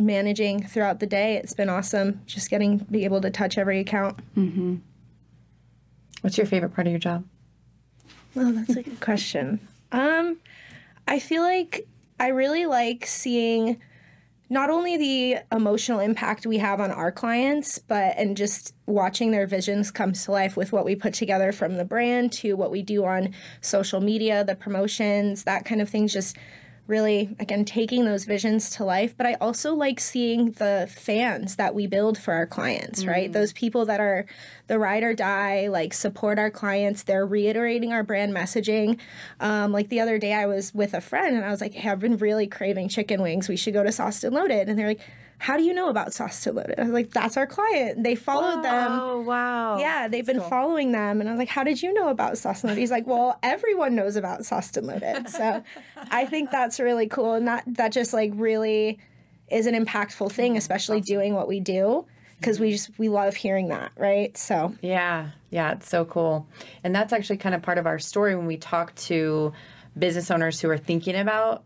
managing 0.00 0.62
throughout 0.66 1.00
the 1.00 1.06
day. 1.06 1.36
It's 1.36 1.54
been 1.54 1.68
awesome 1.68 2.20
just 2.26 2.50
getting, 2.50 2.78
be 2.78 3.04
able 3.04 3.20
to 3.20 3.30
touch 3.30 3.58
every 3.58 3.80
account. 3.80 4.18
Mm-hmm. 4.36 4.76
What's 6.22 6.38
your 6.38 6.46
favorite 6.46 6.74
part 6.74 6.86
of 6.86 6.92
your 6.92 7.00
job? 7.00 7.24
Well, 8.34 8.52
that's 8.52 8.76
a 8.76 8.82
good 8.82 9.00
question. 9.00 9.60
Um, 9.92 10.38
I 11.08 11.18
feel 11.18 11.42
like 11.42 11.86
I 12.18 12.28
really 12.28 12.66
like 12.66 13.06
seeing 13.06 13.80
not 14.48 14.70
only 14.70 14.96
the 14.96 15.36
emotional 15.50 16.00
impact 16.00 16.46
we 16.46 16.58
have 16.58 16.80
on 16.80 16.90
our 16.90 17.10
clients, 17.10 17.78
but 17.78 18.16
and 18.16 18.36
just 18.36 18.74
watching 18.86 19.32
their 19.32 19.46
visions 19.46 19.90
come 19.90 20.12
to 20.12 20.32
life 20.32 20.56
with 20.56 20.72
what 20.72 20.84
we 20.84 20.94
put 20.94 21.14
together 21.14 21.50
from 21.50 21.76
the 21.76 21.84
brand 21.84 22.32
to 22.32 22.54
what 22.54 22.70
we 22.70 22.82
do 22.82 23.04
on 23.04 23.34
social 23.60 24.00
media, 24.00 24.44
the 24.44 24.54
promotions, 24.54 25.44
that 25.44 25.64
kind 25.64 25.80
of 25.80 25.88
things 25.88 26.12
just 26.12 26.36
really 26.86 27.36
again 27.38 27.64
taking 27.64 28.04
those 28.04 28.24
visions 28.24 28.70
to 28.70 28.84
life 28.84 29.14
but 29.16 29.26
i 29.26 29.34
also 29.34 29.74
like 29.74 29.98
seeing 29.98 30.52
the 30.52 30.88
fans 30.94 31.56
that 31.56 31.74
we 31.74 31.86
build 31.86 32.16
for 32.16 32.32
our 32.34 32.46
clients 32.46 33.02
mm. 33.02 33.08
right 33.08 33.32
those 33.32 33.52
people 33.52 33.84
that 33.84 34.00
are 34.00 34.24
the 34.68 34.78
ride 34.78 35.02
or 35.02 35.14
die 35.14 35.68
like 35.68 35.92
support 35.92 36.38
our 36.38 36.50
clients 36.50 37.02
they're 37.02 37.26
reiterating 37.26 37.92
our 37.92 38.02
brand 38.02 38.34
messaging. 38.34 38.98
Um, 39.40 39.72
like 39.72 39.88
the 39.88 40.00
other 40.00 40.18
day 40.18 40.32
i 40.32 40.46
was 40.46 40.74
with 40.74 40.94
a 40.94 41.00
friend 41.00 41.36
and 41.36 41.44
i 41.44 41.50
was 41.50 41.60
like 41.60 41.74
hey 41.74 41.90
i've 41.90 42.00
been 42.00 42.16
really 42.18 42.46
craving 42.46 42.88
chicken 42.88 43.22
wings. 43.22 43.48
We 43.48 43.56
should 43.56 43.74
go 43.74 43.82
to 43.82 43.92
sauced 43.92 44.24
and 44.24 44.34
loaded. 44.34 44.68
And 44.68 44.78
they're 44.78 44.88
like 44.88 45.00
how 45.38 45.56
do 45.56 45.62
you 45.62 45.74
know 45.74 45.88
about 45.88 46.18
and 46.18 46.56
Loaded? 46.56 46.78
I 46.78 46.84
was 46.84 46.92
like, 46.92 47.10
that's 47.10 47.36
our 47.36 47.46
client. 47.46 48.02
They 48.02 48.14
followed 48.14 48.64
them. 48.64 48.92
Oh, 48.92 49.20
wow. 49.20 49.78
Yeah, 49.78 50.08
they've 50.08 50.24
that's 50.24 50.34
been 50.34 50.40
cool. 50.40 50.48
following 50.48 50.92
them. 50.92 51.20
And 51.20 51.28
I 51.28 51.32
was 51.32 51.38
like, 51.38 51.48
how 51.48 51.62
did 51.62 51.82
you 51.82 51.92
know 51.92 52.08
about 52.08 52.38
and 52.44 52.64
Loaded? 52.64 52.78
He's 52.78 52.90
like, 52.90 53.06
well, 53.06 53.38
everyone 53.42 53.94
knows 53.94 54.16
about 54.16 54.44
and 54.76 54.86
Loaded. 54.86 55.28
So 55.28 55.62
I 56.10 56.24
think 56.26 56.50
that's 56.50 56.80
really 56.80 57.06
cool. 57.06 57.34
And 57.34 57.46
that, 57.48 57.64
that 57.66 57.92
just 57.92 58.12
like 58.12 58.32
really 58.34 58.98
is 59.50 59.66
an 59.66 59.74
impactful 59.74 60.32
thing, 60.32 60.54
mm, 60.54 60.58
especially 60.58 60.98
awesome. 60.98 61.14
doing 61.14 61.34
what 61.34 61.48
we 61.48 61.60
do 61.60 62.06
because 62.40 62.60
we 62.60 62.72
just 62.72 62.90
we 62.98 63.08
love 63.08 63.34
hearing 63.34 63.68
that 63.68 63.92
right 63.96 64.36
so 64.36 64.74
yeah 64.82 65.30
yeah 65.48 65.72
it's 65.72 65.88
so 65.88 66.04
cool 66.04 66.46
and 66.84 66.94
that's 66.94 67.12
actually 67.12 67.38
kind 67.38 67.54
of 67.54 67.62
part 67.62 67.78
of 67.78 67.86
our 67.86 67.98
story 67.98 68.36
when 68.36 68.44
we 68.44 68.58
talk 68.58 68.94
to 68.94 69.52
business 69.98 70.30
owners 70.30 70.60
who 70.60 70.68
are 70.68 70.76
thinking 70.76 71.16
about 71.16 71.64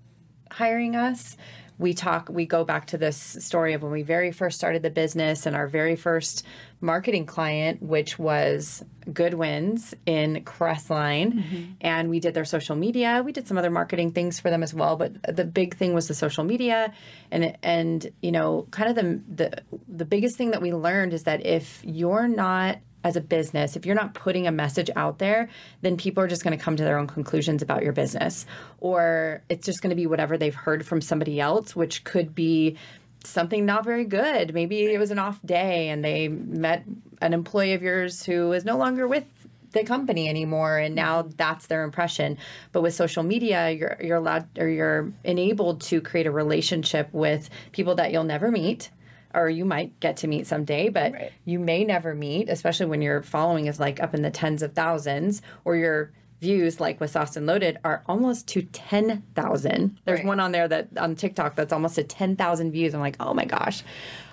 hiring 0.53 0.95
us 0.95 1.37
we 1.81 1.95
talk 1.95 2.29
we 2.31 2.45
go 2.45 2.63
back 2.63 2.87
to 2.87 2.99
this 2.99 3.17
story 3.17 3.73
of 3.73 3.83
when 3.83 3.91
we 3.91 4.03
very 4.03 4.33
first 4.33 4.59
started 4.59 4.83
the 4.83 4.91
business 4.91 5.47
and 5.47 5.57
our 5.57 5.67
very 5.67 5.97
first 5.97 6.45
marketing 6.83 7.25
client 7.25 7.83
which 7.83 8.19
was 8.19 8.85
goodwins 9.13 9.95
in 10.05 10.45
crestline. 10.45 11.33
Mm-hmm. 11.33 11.65
and 11.81 12.11
we 12.11 12.21
did 12.21 12.35
their 12.35 12.45
social 12.45 12.77
media. 12.77 13.23
We 13.25 13.33
did 13.33 13.49
some 13.49 13.57
other 13.57 13.71
marketing 13.71 14.13
things 14.13 14.39
for 14.39 14.51
them 14.51 14.63
as 14.63 14.75
well 14.75 14.97
but 14.97 15.15
the 15.35 15.45
big 15.45 15.75
thing 15.75 15.95
was 15.95 16.07
the 16.07 16.15
social 16.15 16.45
media. 16.45 16.93
And 17.31 17.57
and 17.63 18.11
you 18.21 18.31
know 18.31 18.69
kind 18.71 18.91
of 18.91 18.97
the 18.97 19.21
the, 19.35 19.63
the 19.89 20.05
biggest 20.05 20.37
thing 20.37 20.51
that 20.51 20.61
we 20.61 20.75
learned 20.75 21.15
is 21.15 21.25
that 21.25 21.45
if 21.47 21.81
you're 21.83 22.29
not 22.29 22.79
as 23.03 23.17
a 23.17 23.21
business, 23.21 23.77
if 23.77 23.87
you're 23.87 23.95
not 23.95 24.15
putting 24.15 24.47
a 24.47 24.53
message 24.53 24.91
out 24.95 25.19
there, 25.19 25.49
then 25.81 25.97
people 25.97 26.23
are 26.23 26.29
just 26.29 26.45
going 26.45 26.57
to 26.57 26.63
come 26.63 26.77
to 26.77 26.85
their 26.85 26.99
own 26.99 27.07
conclusions 27.07 27.63
about 27.63 27.83
your 27.83 27.93
business. 27.93 28.47
Or 28.81 29.43
it's 29.49 29.65
just 29.65 29.83
going 29.83 29.91
to 29.91 29.97
be 29.97 30.07
whatever 30.07 30.37
they've 30.37 30.55
heard 30.55 30.87
from 30.87 31.01
somebody 31.01 31.41
else, 31.41 31.75
which 31.75 32.05
could 32.05 32.35
be 32.35 32.77
something 33.25 33.67
not 33.67 33.85
very 33.85 34.05
good. 34.05 34.55
Maybe 34.55 34.85
it 34.93 34.99
was 34.99 35.11
an 35.11 35.19
off 35.19 35.41
day 35.45 35.89
and 35.89 36.05
they 36.05 36.29
met 36.29 36.85
an 37.21 37.33
employee 37.33 37.75
of 37.75 37.83
yours 37.83 38.25
who 38.25 38.53
is 38.53 38.65
no 38.65 38.77
longer 38.77 39.07
with 39.07 39.25
the 39.73 39.85
company 39.85 40.29
anymore 40.29 40.79
and 40.79 40.97
now 40.97 41.23
that's 41.37 41.69
their 41.69 41.85
impression 41.85 42.37
but 42.73 42.83
with 42.83 42.93
social 42.93 43.23
media 43.23 43.71
you're 43.71 43.97
you're 44.01 44.17
allowed 44.17 44.47
or 44.59 44.69
you're 44.69 45.13
enabled 45.23 45.81
to 45.81 46.01
create 46.01 46.27
a 46.27 46.31
relationship 46.31 47.09
with 47.13 47.49
people 47.71 47.95
that 47.95 48.11
you'll 48.11 48.25
never 48.25 48.51
meet 48.51 48.91
or 49.35 49.49
you 49.49 49.65
might 49.65 49.99
get 50.01 50.17
to 50.19 50.27
meet 50.27 50.47
someday, 50.47 50.89
but 50.89 51.13
right. 51.13 51.33
you 51.45 51.59
may 51.59 51.85
never 51.85 52.15
meet, 52.15 52.49
especially 52.49 52.87
when 52.87 53.03
your 53.03 53.23
following 53.23 53.67
is 53.67 53.81
like 53.81 54.03
up 54.03 54.15
in 54.15 54.23
the 54.23 54.31
tens 54.31 54.63
of 54.63 54.73
thousands 54.75 55.43
or 55.65 55.77
your 55.77 56.13
views 56.41 56.81
like 56.81 57.01
with 57.01 57.11
Sauced 57.11 57.37
and 57.37 57.47
Loaded 57.47 57.79
are 57.85 58.03
almost 58.07 58.49
to 58.49 58.63
10,000. 58.63 59.99
There's 60.05 60.19
right. 60.19 60.27
one 60.27 60.41
on 60.41 60.53
there 60.53 60.67
that 60.69 60.89
on 60.97 61.15
TikTok 61.15 61.55
that's 61.55 61.73
almost 61.73 61.97
to 61.97 62.05
10,000 62.05 62.73
views. 62.73 62.95
I'm 62.95 63.01
like, 63.01 63.17
"Oh 63.21 63.35
my 63.35 63.45
gosh." 63.45 63.83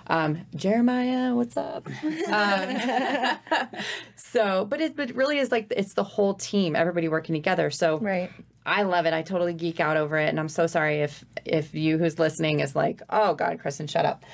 Um, 0.10 0.46
Jeremiah, 0.56 1.36
what's 1.36 1.58
up? 1.58 1.88
um, 2.32 3.70
so, 4.16 4.66
but 4.66 4.80
it, 4.80 4.98
it 4.98 5.16
really 5.16 5.38
is 5.38 5.52
like 5.52 5.72
it's 5.76 5.94
the 5.94 6.04
whole 6.04 6.34
team, 6.34 6.76
everybody 6.76 7.10
working 7.10 7.36
together. 7.36 7.70
So, 7.70 8.00
right. 8.00 8.32
I 8.68 8.84
love 8.84 9.06
it. 9.06 9.14
I 9.14 9.22
totally 9.22 9.54
geek 9.54 9.80
out 9.80 9.96
over 9.96 10.18
it, 10.18 10.28
and 10.28 10.38
I'm 10.38 10.50
so 10.50 10.68
sorry 10.68 11.00
if 11.00 11.24
if 11.46 11.74
you 11.74 11.98
who's 11.98 12.20
listening 12.20 12.60
is 12.60 12.76
like, 12.76 13.02
"Oh 13.10 13.34
God, 13.34 13.60
Kristen, 13.60 13.88
shut 13.88 14.06
up." 14.06 14.26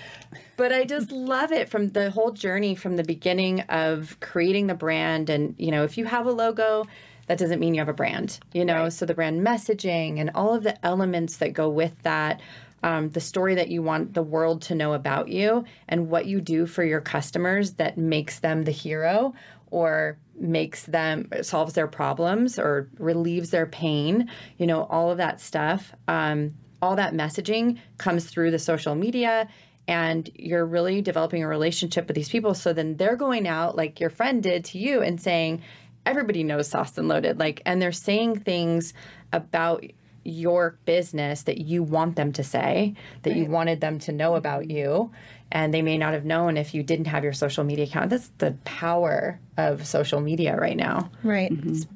But 0.57 0.73
I 0.73 0.85
just 0.85 1.11
love 1.33 1.51
it 1.51 1.69
from 1.69 1.89
the 1.89 2.09
whole 2.09 2.31
journey 2.31 2.73
from 2.73 2.95
the 2.95 3.03
beginning 3.03 3.61
of 3.61 4.17
creating 4.21 4.65
the 4.65 4.73
brand, 4.73 5.29
and 5.29 5.53
you 5.59 5.69
know, 5.69 5.83
if 5.83 5.99
you 5.99 6.05
have 6.05 6.25
a 6.25 6.31
logo, 6.31 6.85
that 7.27 7.37
doesn't 7.37 7.59
mean 7.59 7.75
you 7.75 7.81
have 7.81 7.89
a 7.89 7.93
brand. 7.93 8.39
You 8.53 8.65
know, 8.65 8.83
right. 8.83 8.93
so 8.93 9.05
the 9.05 9.13
brand 9.13 9.45
messaging 9.45 10.19
and 10.19 10.31
all 10.33 10.55
of 10.55 10.63
the 10.63 10.83
elements 10.83 11.37
that 11.37 11.53
go 11.53 11.69
with 11.69 12.01
that. 12.01 12.41
Um, 12.83 13.09
the 13.11 13.21
story 13.21 13.55
that 13.55 13.69
you 13.69 13.81
want 13.81 14.13
the 14.13 14.21
world 14.21 14.61
to 14.63 14.75
know 14.75 14.93
about 14.93 15.29
you 15.29 15.63
and 15.87 16.09
what 16.09 16.25
you 16.25 16.41
do 16.41 16.65
for 16.65 16.83
your 16.83 16.99
customers 17.01 17.73
that 17.73 17.97
makes 17.97 18.39
them 18.39 18.65
the 18.65 18.71
hero 18.71 19.33
or 19.71 20.17
makes 20.35 20.85
them 20.85 21.29
solves 21.41 21.73
their 21.73 21.87
problems 21.87 22.59
or 22.59 22.89
relieves 22.97 23.51
their 23.51 23.65
pain 23.65 24.29
you 24.57 24.67
know 24.67 24.83
all 24.85 25.11
of 25.11 25.17
that 25.17 25.39
stuff 25.39 25.93
um, 26.07 26.53
all 26.81 26.97
that 26.97 27.13
messaging 27.13 27.77
comes 27.97 28.25
through 28.25 28.51
the 28.51 28.59
social 28.59 28.93
media 28.93 29.47
and 29.87 30.29
you're 30.35 30.65
really 30.65 31.01
developing 31.01 31.43
a 31.43 31.47
relationship 31.47 32.07
with 32.07 32.15
these 32.15 32.29
people. 32.29 32.53
So 32.53 32.73
then 32.73 32.97
they're 32.97 33.15
going 33.15 33.47
out 33.47 33.75
like 33.75 33.99
your 33.99 34.09
friend 34.09 34.41
did 34.41 34.65
to 34.65 34.77
you 34.77 35.01
and 35.01 35.19
saying 35.19 35.61
everybody 36.05 36.43
knows 36.43 36.67
sauced 36.67 36.97
and 36.97 37.07
loaded 37.07 37.39
like 37.39 37.61
and 37.65 37.81
they're 37.81 37.93
saying 37.93 38.39
things 38.39 38.93
about 39.31 39.85
your 40.23 40.77
business 40.85 41.43
that 41.43 41.59
you 41.59 41.83
want 41.83 42.15
them 42.15 42.31
to 42.33 42.43
say 42.43 42.93
that 43.23 43.31
right. 43.31 43.37
you 43.37 43.45
wanted 43.45 43.81
them 43.81 43.99
to 43.99 44.11
know 44.11 44.35
about 44.35 44.69
you 44.69 45.11
and 45.51 45.73
they 45.73 45.81
may 45.81 45.97
not 45.97 46.13
have 46.13 46.25
known 46.25 46.57
if 46.57 46.73
you 46.73 46.81
didn't 46.83 47.05
have 47.05 47.23
your 47.23 47.33
social 47.33 47.63
media 47.63 47.85
account. 47.85 48.09
That's 48.09 48.29
the 48.39 48.55
power 48.65 49.39
of 49.57 49.85
social 49.85 50.19
media 50.19 50.57
right 50.57 50.75
now. 50.75 51.11
Right. 51.23 51.51
Mm-hmm. 51.51 51.93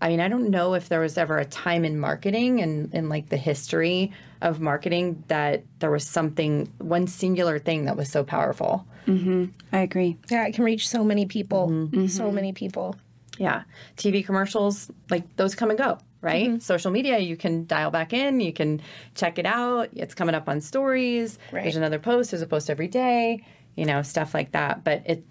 I 0.00 0.08
mean, 0.10 0.20
I 0.20 0.28
don't 0.28 0.50
know 0.50 0.74
if 0.74 0.88
there 0.88 1.00
was 1.00 1.18
ever 1.18 1.38
a 1.38 1.44
time 1.44 1.84
in 1.84 1.98
marketing 1.98 2.60
and 2.60 2.94
in 2.94 3.08
like 3.08 3.30
the 3.30 3.36
history 3.36 4.12
of 4.42 4.60
marketing 4.60 5.24
that 5.28 5.64
there 5.80 5.90
was 5.90 6.06
something, 6.06 6.70
one 6.78 7.06
singular 7.06 7.58
thing 7.58 7.86
that 7.86 7.96
was 7.96 8.10
so 8.10 8.22
powerful. 8.22 8.86
Mm-hmm. 9.06 9.46
I 9.72 9.78
agree. 9.78 10.18
Yeah, 10.30 10.46
it 10.46 10.54
can 10.54 10.64
reach 10.64 10.86
so 10.86 11.02
many 11.02 11.26
people. 11.26 11.68
Mm-hmm. 11.68 12.06
So 12.06 12.30
many 12.30 12.52
people. 12.52 12.94
Yeah. 13.38 13.62
TV 13.96 14.24
commercials, 14.24 14.90
like 15.10 15.36
those 15.36 15.54
come 15.54 15.70
and 15.70 15.78
go 15.78 15.98
right? 16.20 16.48
Mm-hmm. 16.48 16.58
Social 16.58 16.90
media, 16.90 17.18
you 17.18 17.36
can 17.36 17.66
dial 17.66 17.90
back 17.90 18.12
in, 18.12 18.40
you 18.40 18.52
can 18.52 18.80
check 19.14 19.38
it 19.38 19.46
out. 19.46 19.88
It's 19.94 20.14
coming 20.14 20.34
up 20.34 20.48
on 20.48 20.60
stories. 20.60 21.38
Right. 21.52 21.62
There's 21.62 21.76
another 21.76 21.98
post, 21.98 22.30
there's 22.30 22.42
a 22.42 22.46
post 22.46 22.70
every 22.70 22.88
day, 22.88 23.44
you 23.76 23.84
know, 23.84 24.02
stuff 24.02 24.34
like 24.34 24.52
that. 24.52 24.84
But 24.84 25.02
it 25.06 25.24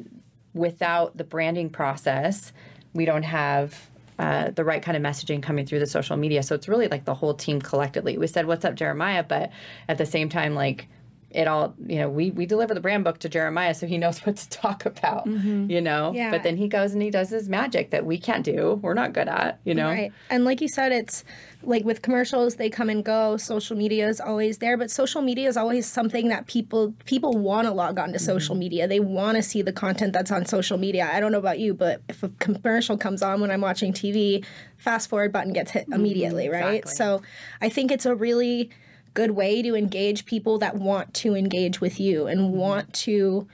without 0.53 1.17
the 1.17 1.23
branding 1.23 1.69
process, 1.69 2.51
we 2.93 3.05
don't 3.05 3.23
have 3.23 3.89
uh, 4.19 4.49
the 4.51 4.63
right 4.63 4.81
kind 4.81 4.97
of 4.97 5.03
messaging 5.03 5.43
coming 5.43 5.65
through 5.65 5.79
the 5.79 5.85
social 5.85 6.17
media. 6.17 6.41
So 6.41 6.55
it's 6.55 6.67
really 6.67 6.87
like 6.87 7.05
the 7.05 7.13
whole 7.13 7.35
team 7.35 7.61
collectively. 7.61 8.17
We 8.17 8.27
said, 8.27 8.47
"What's 8.47 8.65
up, 8.65 8.75
Jeremiah?" 8.75 9.23
But 9.23 9.51
at 9.87 9.97
the 9.97 10.05
same 10.05 10.29
time, 10.29 10.55
like 10.55 10.87
it 11.31 11.47
all 11.47 11.75
you 11.85 11.97
know 11.97 12.09
we 12.09 12.31
we 12.31 12.45
deliver 12.45 12.73
the 12.73 12.79
brand 12.79 13.03
book 13.03 13.19
to 13.19 13.27
jeremiah 13.27 13.73
so 13.73 13.85
he 13.85 13.97
knows 13.97 14.19
what 14.25 14.37
to 14.37 14.49
talk 14.49 14.85
about 14.85 15.25
mm-hmm. 15.27 15.69
you 15.69 15.81
know 15.81 16.13
yeah. 16.13 16.31
but 16.31 16.43
then 16.43 16.55
he 16.55 16.67
goes 16.67 16.93
and 16.93 17.01
he 17.01 17.09
does 17.09 17.29
his 17.29 17.49
magic 17.49 17.89
that 17.89 18.05
we 18.05 18.17
can't 18.17 18.45
do 18.45 18.79
we're 18.81 18.93
not 18.93 19.13
good 19.13 19.27
at 19.27 19.59
you 19.65 19.73
know 19.73 19.87
right 19.87 20.11
and 20.29 20.45
like 20.45 20.61
you 20.61 20.67
said 20.67 20.91
it's 20.91 21.23
like 21.63 21.83
with 21.83 22.01
commercials 22.01 22.55
they 22.55 22.69
come 22.69 22.89
and 22.89 23.03
go 23.03 23.35
social 23.35 23.75
media 23.75 24.07
is 24.07 24.21
always 24.21 24.59
there 24.59 24.77
but 24.77 24.89
social 24.89 25.21
media 25.21 25.49
is 25.49 25.57
always 25.57 25.85
something 25.85 26.29
that 26.29 26.47
people 26.47 26.93
people 27.05 27.33
want 27.33 27.67
to 27.67 27.73
log 27.73 27.99
on 27.99 28.09
to 28.09 28.17
mm-hmm. 28.17 28.25
social 28.25 28.55
media 28.55 28.87
they 28.87 28.99
want 28.99 29.35
to 29.35 29.43
see 29.43 29.61
the 29.61 29.73
content 29.73 30.13
that's 30.13 30.31
on 30.31 30.45
social 30.45 30.77
media 30.77 31.09
i 31.11 31.19
don't 31.19 31.31
know 31.31 31.39
about 31.39 31.59
you 31.59 31.73
but 31.73 32.01
if 32.07 32.23
a 32.23 32.29
commercial 32.39 32.97
comes 32.97 33.21
on 33.21 33.41
when 33.41 33.51
i'm 33.51 33.61
watching 33.61 33.91
tv 33.91 34.45
fast 34.77 35.09
forward 35.09 35.33
button 35.33 35.51
gets 35.51 35.71
hit 35.71 35.83
mm-hmm. 35.83 35.93
immediately 35.93 36.45
mm-hmm, 36.45 36.63
right 36.63 36.83
exactly. 36.83 36.95
so 36.95 37.21
i 37.61 37.67
think 37.67 37.91
it's 37.91 38.05
a 38.05 38.15
really 38.15 38.69
good 39.17 39.31
way 39.31 39.63
to 39.63 39.75
engage 39.75 40.25
people 40.25 40.59
that 40.59 40.75
want 40.75 41.11
to 41.11 41.33
engage 41.33 41.81
with 41.81 41.99
you 41.99 42.27
and 42.27 42.39
mm-hmm. 42.39 42.55
want 42.55 42.93
to 42.93 43.47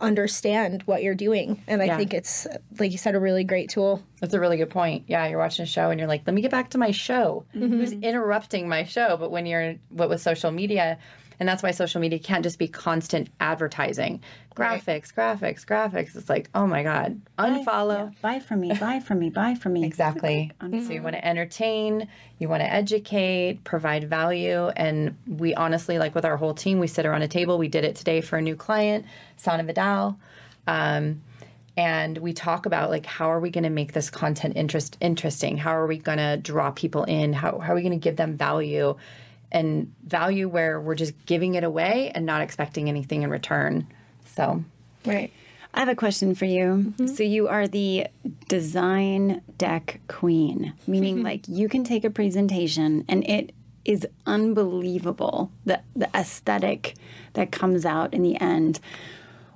understand 0.00 0.82
what 0.86 1.04
you're 1.04 1.14
doing. 1.14 1.62
And 1.68 1.80
I 1.80 1.84
yeah. 1.84 1.96
think 1.96 2.12
it's, 2.12 2.48
like 2.80 2.90
you 2.90 2.98
said, 2.98 3.14
a 3.14 3.20
really 3.20 3.44
great 3.44 3.70
tool. 3.70 4.02
That's 4.18 4.34
a 4.34 4.40
really 4.40 4.56
good 4.56 4.70
point. 4.70 5.04
Yeah, 5.06 5.28
you're 5.28 5.38
watching 5.38 5.62
a 5.62 5.66
show 5.66 5.90
and 5.90 6.00
you're 6.00 6.08
like, 6.08 6.22
let 6.26 6.34
me 6.34 6.42
get 6.42 6.50
back 6.50 6.70
to 6.70 6.78
my 6.78 6.90
show. 6.90 7.46
Mm-hmm. 7.54 7.78
Who's 7.78 7.92
interrupting 7.92 8.68
my 8.68 8.82
show? 8.82 9.16
But 9.16 9.30
when 9.30 9.46
you're, 9.46 9.76
what 9.90 10.08
with 10.08 10.20
social 10.20 10.50
media, 10.50 10.98
and 11.42 11.48
that's 11.48 11.60
why 11.60 11.72
social 11.72 12.00
media 12.00 12.20
can't 12.20 12.44
just 12.44 12.56
be 12.56 12.68
constant 12.68 13.28
advertising. 13.40 14.20
Graphics, 14.54 15.12
right. 15.16 15.40
graphics, 15.40 15.64
graphics. 15.66 16.14
It's 16.14 16.28
like, 16.28 16.48
oh 16.54 16.68
my 16.68 16.84
God, 16.84 17.20
unfollow. 17.36 18.12
Yeah. 18.12 18.18
Buy 18.22 18.38
from 18.38 18.60
me, 18.60 18.72
buy 18.74 19.00
from 19.00 19.18
me, 19.18 19.28
buy 19.28 19.56
from 19.56 19.72
me. 19.72 19.84
Exactly. 19.92 20.52
Mm-hmm. 20.60 20.86
So 20.86 20.92
you 20.92 21.02
want 21.02 21.16
to 21.16 21.26
entertain, 21.26 22.06
you 22.38 22.48
want 22.48 22.62
to 22.62 22.72
educate, 22.72 23.64
provide 23.64 24.08
value. 24.08 24.68
And 24.68 25.16
we 25.26 25.52
honestly, 25.56 25.98
like 25.98 26.14
with 26.14 26.24
our 26.24 26.36
whole 26.36 26.54
team, 26.54 26.78
we 26.78 26.86
sit 26.86 27.06
around 27.06 27.22
a 27.22 27.28
table. 27.28 27.58
We 27.58 27.66
did 27.66 27.82
it 27.82 27.96
today 27.96 28.20
for 28.20 28.36
a 28.36 28.40
new 28.40 28.54
client, 28.54 29.04
Sana 29.36 29.64
Vidal. 29.64 30.16
Um, 30.68 31.22
and 31.76 32.18
we 32.18 32.32
talk 32.34 32.66
about 32.66 32.88
like 32.88 33.04
how 33.04 33.32
are 33.32 33.40
we 33.40 33.50
going 33.50 33.64
to 33.64 33.70
make 33.70 33.94
this 33.94 34.10
content 34.10 34.56
interest 34.56 34.96
interesting 35.00 35.56
how 35.56 35.74
are 35.74 35.86
we 35.86 35.96
going 35.96 36.18
to 36.18 36.36
draw 36.36 36.70
people 36.70 37.04
in 37.04 37.32
how, 37.32 37.58
how 37.58 37.72
are 37.72 37.74
we 37.74 37.80
going 37.80 37.92
to 37.92 37.96
give 37.96 38.16
them 38.16 38.36
value 38.36 38.94
and 39.52 39.94
value 40.04 40.48
where 40.48 40.80
we're 40.80 40.96
just 40.96 41.14
giving 41.26 41.54
it 41.54 41.62
away 41.62 42.10
and 42.14 42.26
not 42.26 42.40
expecting 42.40 42.88
anything 42.88 43.22
in 43.22 43.30
return. 43.30 43.86
So, 44.34 44.64
right. 45.06 45.30
I 45.74 45.80
have 45.80 45.88
a 45.88 45.94
question 45.94 46.34
for 46.34 46.44
you. 46.44 46.64
Mm-hmm. 46.64 47.06
So 47.06 47.22
you 47.22 47.48
are 47.48 47.66
the 47.66 48.06
design 48.48 49.42
deck 49.56 50.00
queen, 50.08 50.74
meaning 50.86 51.16
mm-hmm. 51.16 51.24
like 51.24 51.48
you 51.48 51.68
can 51.68 51.84
take 51.84 52.04
a 52.04 52.10
presentation 52.10 53.04
and 53.08 53.24
it 53.24 53.52
is 53.84 54.06
unbelievable 54.26 55.50
the 55.64 55.80
the 55.96 56.08
aesthetic 56.14 56.94
that 57.32 57.50
comes 57.50 57.86
out 57.86 58.12
in 58.12 58.22
the 58.22 58.40
end. 58.40 58.80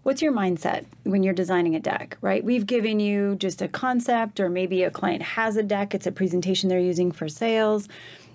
What's 0.05 0.23
your 0.23 0.33
mindset 0.33 0.87
when 1.03 1.23
you're 1.23 1.35
designing 1.35 1.75
a 1.75 1.81
deck, 1.81 2.17
right? 2.21 2.43
We've 2.43 2.65
given 2.65 3.00
you 3.00 3.35
just 3.37 3.61
a 3.61 3.69
concept 3.69 4.38
or 4.38 4.49
maybe 4.49 4.85
a 4.85 4.91
client 4.91 5.21
has 5.21 5.57
a 5.57 5.65
deck, 5.65 5.95
it's 5.95 6.07
a 6.07 6.12
presentation 6.12 6.69
they're 6.69 6.79
using 6.79 7.11
for 7.11 7.29
sales 7.29 7.88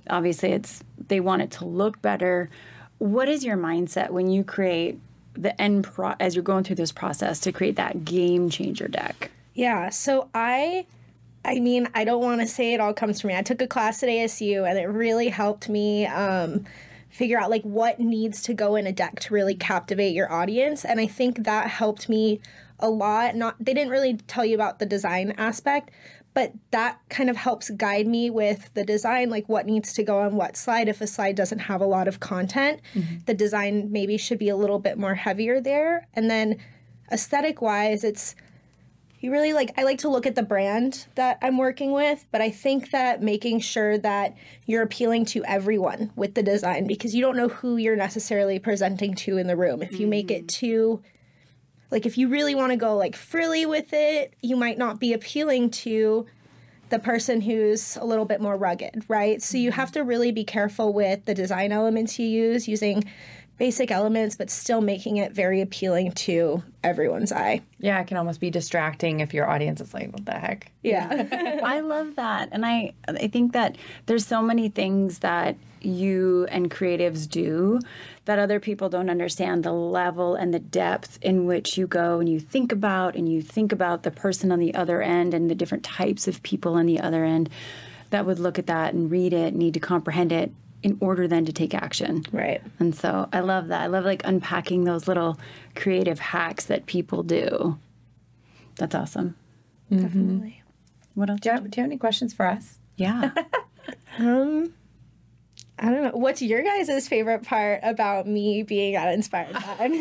obviously 0.09 0.51
it's 0.51 0.83
they 1.07 1.19
want 1.19 1.41
it 1.41 1.51
to 1.51 1.65
look 1.65 2.01
better. 2.01 2.49
What 2.97 3.27
is 3.27 3.43
your 3.43 3.57
mindset 3.57 4.11
when 4.11 4.29
you 4.29 4.43
create 4.43 4.99
the 5.33 5.59
end 5.59 5.85
pro 5.85 6.13
as 6.19 6.35
you're 6.35 6.43
going 6.43 6.63
through 6.63 6.75
this 6.75 6.91
process 6.91 7.39
to 7.41 7.51
create 7.51 7.77
that 7.77 8.05
game 8.05 8.49
changer 8.49 8.87
deck? 8.87 9.31
Yeah 9.53 9.89
so 9.89 10.29
i 10.33 10.85
i 11.43 11.59
mean 11.59 11.87
i 11.93 12.03
don't 12.03 12.21
want 12.21 12.41
to 12.41 12.47
say 12.47 12.73
it 12.73 12.79
all 12.79 12.93
comes 12.93 13.21
from 13.21 13.29
me. 13.29 13.35
I 13.35 13.41
took 13.41 13.61
a 13.61 13.67
class 13.67 14.03
at 14.03 14.09
asu 14.09 14.69
and 14.69 14.77
it 14.77 14.85
really 14.85 15.29
helped 15.29 15.69
me 15.69 16.05
um, 16.05 16.65
figure 17.09 17.39
out 17.39 17.49
like 17.49 17.63
what 17.63 17.99
needs 17.99 18.41
to 18.43 18.53
go 18.53 18.75
in 18.75 18.87
a 18.87 18.91
deck 18.91 19.19
to 19.21 19.33
really 19.33 19.55
captivate 19.55 20.13
your 20.13 20.31
audience 20.31 20.85
and 20.85 20.99
i 20.99 21.07
think 21.07 21.43
that 21.43 21.67
helped 21.67 22.07
me 22.07 22.39
a 22.81 22.89
lot. 22.89 23.35
Not 23.35 23.55
they 23.59 23.73
didn't 23.73 23.91
really 23.91 24.17
tell 24.27 24.45
you 24.45 24.55
about 24.55 24.79
the 24.79 24.85
design 24.85 25.33
aspect 25.37 25.91
but 26.33 26.53
that 26.71 26.99
kind 27.09 27.29
of 27.29 27.37
helps 27.37 27.69
guide 27.71 28.07
me 28.07 28.29
with 28.29 28.73
the 28.73 28.83
design 28.83 29.29
like 29.29 29.47
what 29.49 29.65
needs 29.65 29.93
to 29.93 30.03
go 30.03 30.19
on 30.19 30.35
what 30.35 30.55
slide. 30.55 30.87
If 30.87 31.01
a 31.01 31.07
slide 31.07 31.35
doesn't 31.35 31.59
have 31.59 31.81
a 31.81 31.85
lot 31.85 32.07
of 32.07 32.19
content 32.19 32.81
mm-hmm. 32.93 33.17
the 33.25 33.33
design 33.33 33.91
maybe 33.91 34.17
should 34.17 34.39
be 34.39 34.49
a 34.49 34.55
little 34.55 34.79
bit 34.79 34.97
more 34.97 35.15
heavier 35.15 35.59
there. 35.59 36.07
And 36.13 36.29
then 36.29 36.57
aesthetic 37.11 37.61
wise 37.61 38.03
it's 38.05 38.35
you 39.19 39.31
really 39.31 39.53
like 39.53 39.71
i 39.77 39.83
like 39.83 39.97
to 39.97 40.09
look 40.09 40.25
at 40.25 40.35
the 40.35 40.43
brand 40.43 41.05
that 41.15 41.37
i'm 41.41 41.57
working 41.57 41.91
with 41.91 42.25
but 42.31 42.41
i 42.41 42.49
think 42.49 42.91
that 42.91 43.21
making 43.21 43.59
sure 43.59 43.97
that 43.97 44.33
you're 44.65 44.81
appealing 44.81 45.25
to 45.25 45.43
everyone 45.43 46.09
with 46.15 46.35
the 46.35 46.41
design 46.41 46.87
because 46.87 47.13
you 47.13 47.21
don't 47.21 47.35
know 47.35 47.49
who 47.49 47.75
you're 47.75 47.97
necessarily 47.97 48.59
presenting 48.59 49.13
to 49.13 49.37
in 49.37 49.47
the 49.47 49.57
room. 49.57 49.81
If 49.81 49.99
you 49.99 50.07
make 50.07 50.31
it 50.31 50.45
mm. 50.45 50.47
too 50.47 51.01
like 51.91 52.05
if 52.05 52.17
you 52.17 52.27
really 52.27 52.55
want 52.55 52.71
to 52.71 52.77
go 52.77 52.95
like 52.97 53.15
frilly 53.15 53.65
with 53.65 53.93
it 53.93 54.33
you 54.41 54.55
might 54.55 54.77
not 54.77 54.99
be 54.99 55.13
appealing 55.13 55.69
to 55.69 56.25
the 56.89 56.99
person 56.99 57.41
who's 57.41 57.95
a 57.97 58.03
little 58.05 58.25
bit 58.25 58.41
more 58.41 58.57
rugged 58.57 59.03
right 59.07 59.41
so 59.41 59.57
you 59.57 59.71
have 59.71 59.91
to 59.91 60.01
really 60.03 60.31
be 60.31 60.43
careful 60.43 60.91
with 60.93 61.23
the 61.25 61.33
design 61.33 61.71
elements 61.71 62.17
you 62.19 62.27
use 62.27 62.67
using 62.67 63.03
basic 63.57 63.91
elements 63.91 64.35
but 64.35 64.49
still 64.49 64.81
making 64.81 65.17
it 65.17 65.31
very 65.31 65.61
appealing 65.61 66.11
to 66.13 66.63
everyone's 66.83 67.31
eye 67.31 67.61
Yeah, 67.77 67.99
it 68.01 68.07
can 68.07 68.17
almost 68.17 68.39
be 68.39 68.49
distracting 68.49 69.19
if 69.19 69.35
your 69.35 69.47
audience 69.47 69.79
is 69.81 69.93
like, 69.93 70.11
what 70.11 70.25
the 70.25 70.31
heck? 70.33 70.71
yeah 70.81 71.59
I 71.63 71.81
love 71.81 72.15
that. 72.15 72.49
And 72.51 72.65
I 72.65 72.93
I 73.07 73.27
think 73.27 73.53
that 73.53 73.77
there's 74.07 74.25
so 74.25 74.41
many 74.41 74.67
things 74.69 75.19
that 75.19 75.57
you 75.81 76.47
and 76.49 76.71
creatives 76.71 77.29
do 77.29 77.79
that 78.25 78.39
other 78.39 78.59
people 78.59 78.89
don't 78.89 79.09
understand 79.09 79.63
the 79.63 79.71
level 79.71 80.35
and 80.35 80.53
the 80.53 80.59
depth 80.59 81.17
in 81.21 81.45
which 81.45 81.77
you 81.77 81.87
go 81.87 82.19
and 82.19 82.29
you 82.29 82.39
think 82.39 82.71
about 82.71 83.15
and 83.15 83.27
you 83.27 83.41
think 83.41 83.71
about 83.71 84.03
the 84.03 84.11
person 84.11 84.51
on 84.51 84.59
the 84.59 84.73
other 84.75 85.01
end 85.01 85.33
and 85.33 85.49
the 85.49 85.55
different 85.55 85.83
types 85.83 86.27
of 86.27 86.43
people 86.43 86.75
on 86.75 86.85
the 86.85 86.99
other 86.99 87.23
end 87.23 87.49
that 88.11 88.25
would 88.25 88.39
look 88.39 88.59
at 88.59 88.67
that 88.67 88.93
and 88.93 89.09
read 89.09 89.33
it, 89.33 89.55
need 89.55 89.73
to 89.73 89.79
comprehend 89.79 90.31
it 90.31 90.51
in 90.83 90.97
order 90.99 91.27
then 91.27 91.45
to 91.45 91.53
take 91.53 91.73
action. 91.73 92.25
right 92.31 92.61
And 92.79 92.95
so 92.95 93.27
I 93.31 93.39
love 93.39 93.67
that. 93.69 93.81
I 93.81 93.87
love 93.87 94.05
like 94.05 94.21
unpacking 94.25 94.83
those 94.83 95.07
little 95.07 95.39
creative 95.75 96.19
hacks 96.19 96.65
that 96.65 96.85
people 96.85 97.23
do. 97.23 97.79
That's 98.75 98.95
awesome. 98.95 99.35
definitely 99.89 100.61
What 101.15 101.29
else? 101.29 101.39
Do 101.39 101.49
you, 101.49 101.55
have, 101.55 101.69
do 101.69 101.77
you 101.77 101.83
have 101.83 101.89
any 101.89 101.97
questions 101.97 102.33
for 102.33 102.45
us? 102.45 102.79
Yeah. 102.97 103.31
um 104.19 104.73
I 105.81 105.85
don't 105.85 106.03
know. 106.03 106.11
What's 106.13 106.41
your 106.43 106.61
guys' 106.61 107.07
favorite 107.07 107.43
part 107.43 107.79
about 107.81 108.27
me 108.27 108.61
being 108.63 108.95
at 108.95 109.11
Inspired 109.13 109.53
Pod? 109.55 109.77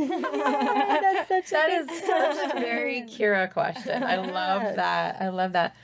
That 1.51 1.71
is 1.71 1.89
such 2.07 2.55
a 2.55 2.61
very 2.61 3.03
Kiera 3.03 3.51
question. 3.53 4.03
I 4.03 4.17
love 4.17 4.77
that. 4.77 5.21
I 5.21 5.29
love 5.29 5.53
that. 5.53 5.75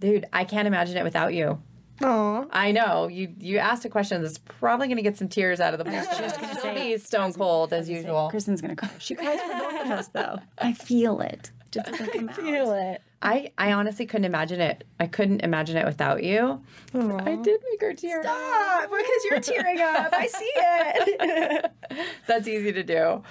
Dude, 0.00 0.26
I 0.32 0.44
can't 0.44 0.68
imagine 0.68 0.96
it 0.96 1.04
without 1.04 1.34
you. 1.34 1.60
Aw. 2.02 2.44
I 2.50 2.72
know 2.72 3.08
you. 3.08 3.32
You 3.38 3.58
asked 3.58 3.84
a 3.84 3.88
question 3.88 4.22
that's 4.22 4.38
probably 4.38 4.86
going 4.86 4.98
to 4.98 5.02
get 5.02 5.16
some 5.16 5.28
tears 5.28 5.60
out 5.60 5.72
of 5.72 5.78
the 5.78 5.84
blue. 5.84 5.94
Just 5.94 6.40
going 6.40 6.54
to 6.56 6.74
be 6.74 6.98
stone 6.98 7.32
cold 7.32 7.72
as 7.72 7.88
usual. 7.88 8.28
Kristen's 8.28 8.60
gonna 8.60 8.76
cry. 8.76 8.90
She 8.98 9.14
cries 9.14 9.40
for 9.40 9.48
both 9.48 9.80
of 9.80 9.90
us, 9.90 10.08
though. 10.08 10.38
I 10.58 10.72
feel 10.74 11.20
it. 11.20 11.50
Just 11.76 12.12
come 12.12 12.28
out. 12.28 12.36
Feel 12.36 12.72
it. 12.72 13.02
I 13.22 13.52
I 13.56 13.72
honestly 13.72 14.06
couldn't 14.06 14.26
imagine 14.26 14.60
it. 14.60 14.84
I 15.00 15.06
couldn't 15.06 15.40
imagine 15.40 15.76
it 15.76 15.86
without 15.86 16.22
you. 16.22 16.62
I 16.94 17.36
did 17.36 17.60
make 17.70 17.80
her 17.80 17.94
tear. 17.94 18.20
Up. 18.20 18.24
Stop, 18.24 18.90
because 18.90 19.24
you're 19.30 19.40
tearing 19.40 19.80
up. 19.80 20.12
I 20.12 20.26
see 20.26 20.52
it. 20.54 21.72
That's 22.26 22.46
easy 22.46 22.72
to 22.72 22.82
do. 22.82 23.22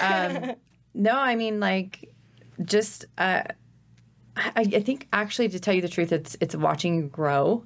Um, 0.00 0.52
no, 0.94 1.12
I 1.12 1.34
mean 1.34 1.60
like 1.60 2.14
just 2.64 3.06
uh, 3.18 3.42
I, 4.36 4.52
I 4.56 4.80
think 4.80 5.08
actually 5.12 5.48
to 5.50 5.60
tell 5.60 5.74
you 5.74 5.82
the 5.82 5.88
truth, 5.88 6.12
it's 6.12 6.36
it's 6.40 6.54
watching 6.54 6.96
you 6.96 7.02
grow 7.02 7.64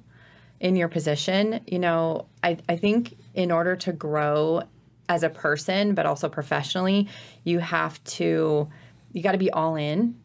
in 0.59 0.75
your 0.75 0.87
position. 0.87 1.61
You 1.67 1.79
know, 1.79 2.27
I 2.43 2.57
I 2.67 2.77
think 2.77 3.17
in 3.33 3.51
order 3.51 3.75
to 3.77 3.93
grow 3.93 4.63
as 5.09 5.23
a 5.23 5.29
person, 5.29 5.93
but 5.93 6.05
also 6.05 6.27
professionally, 6.27 7.07
you 7.43 7.59
have 7.59 8.03
to 8.03 8.67
you 9.17 9.23
got 9.23 9.33
to 9.33 9.37
be 9.37 9.51
all 9.51 9.75
in. 9.75 10.15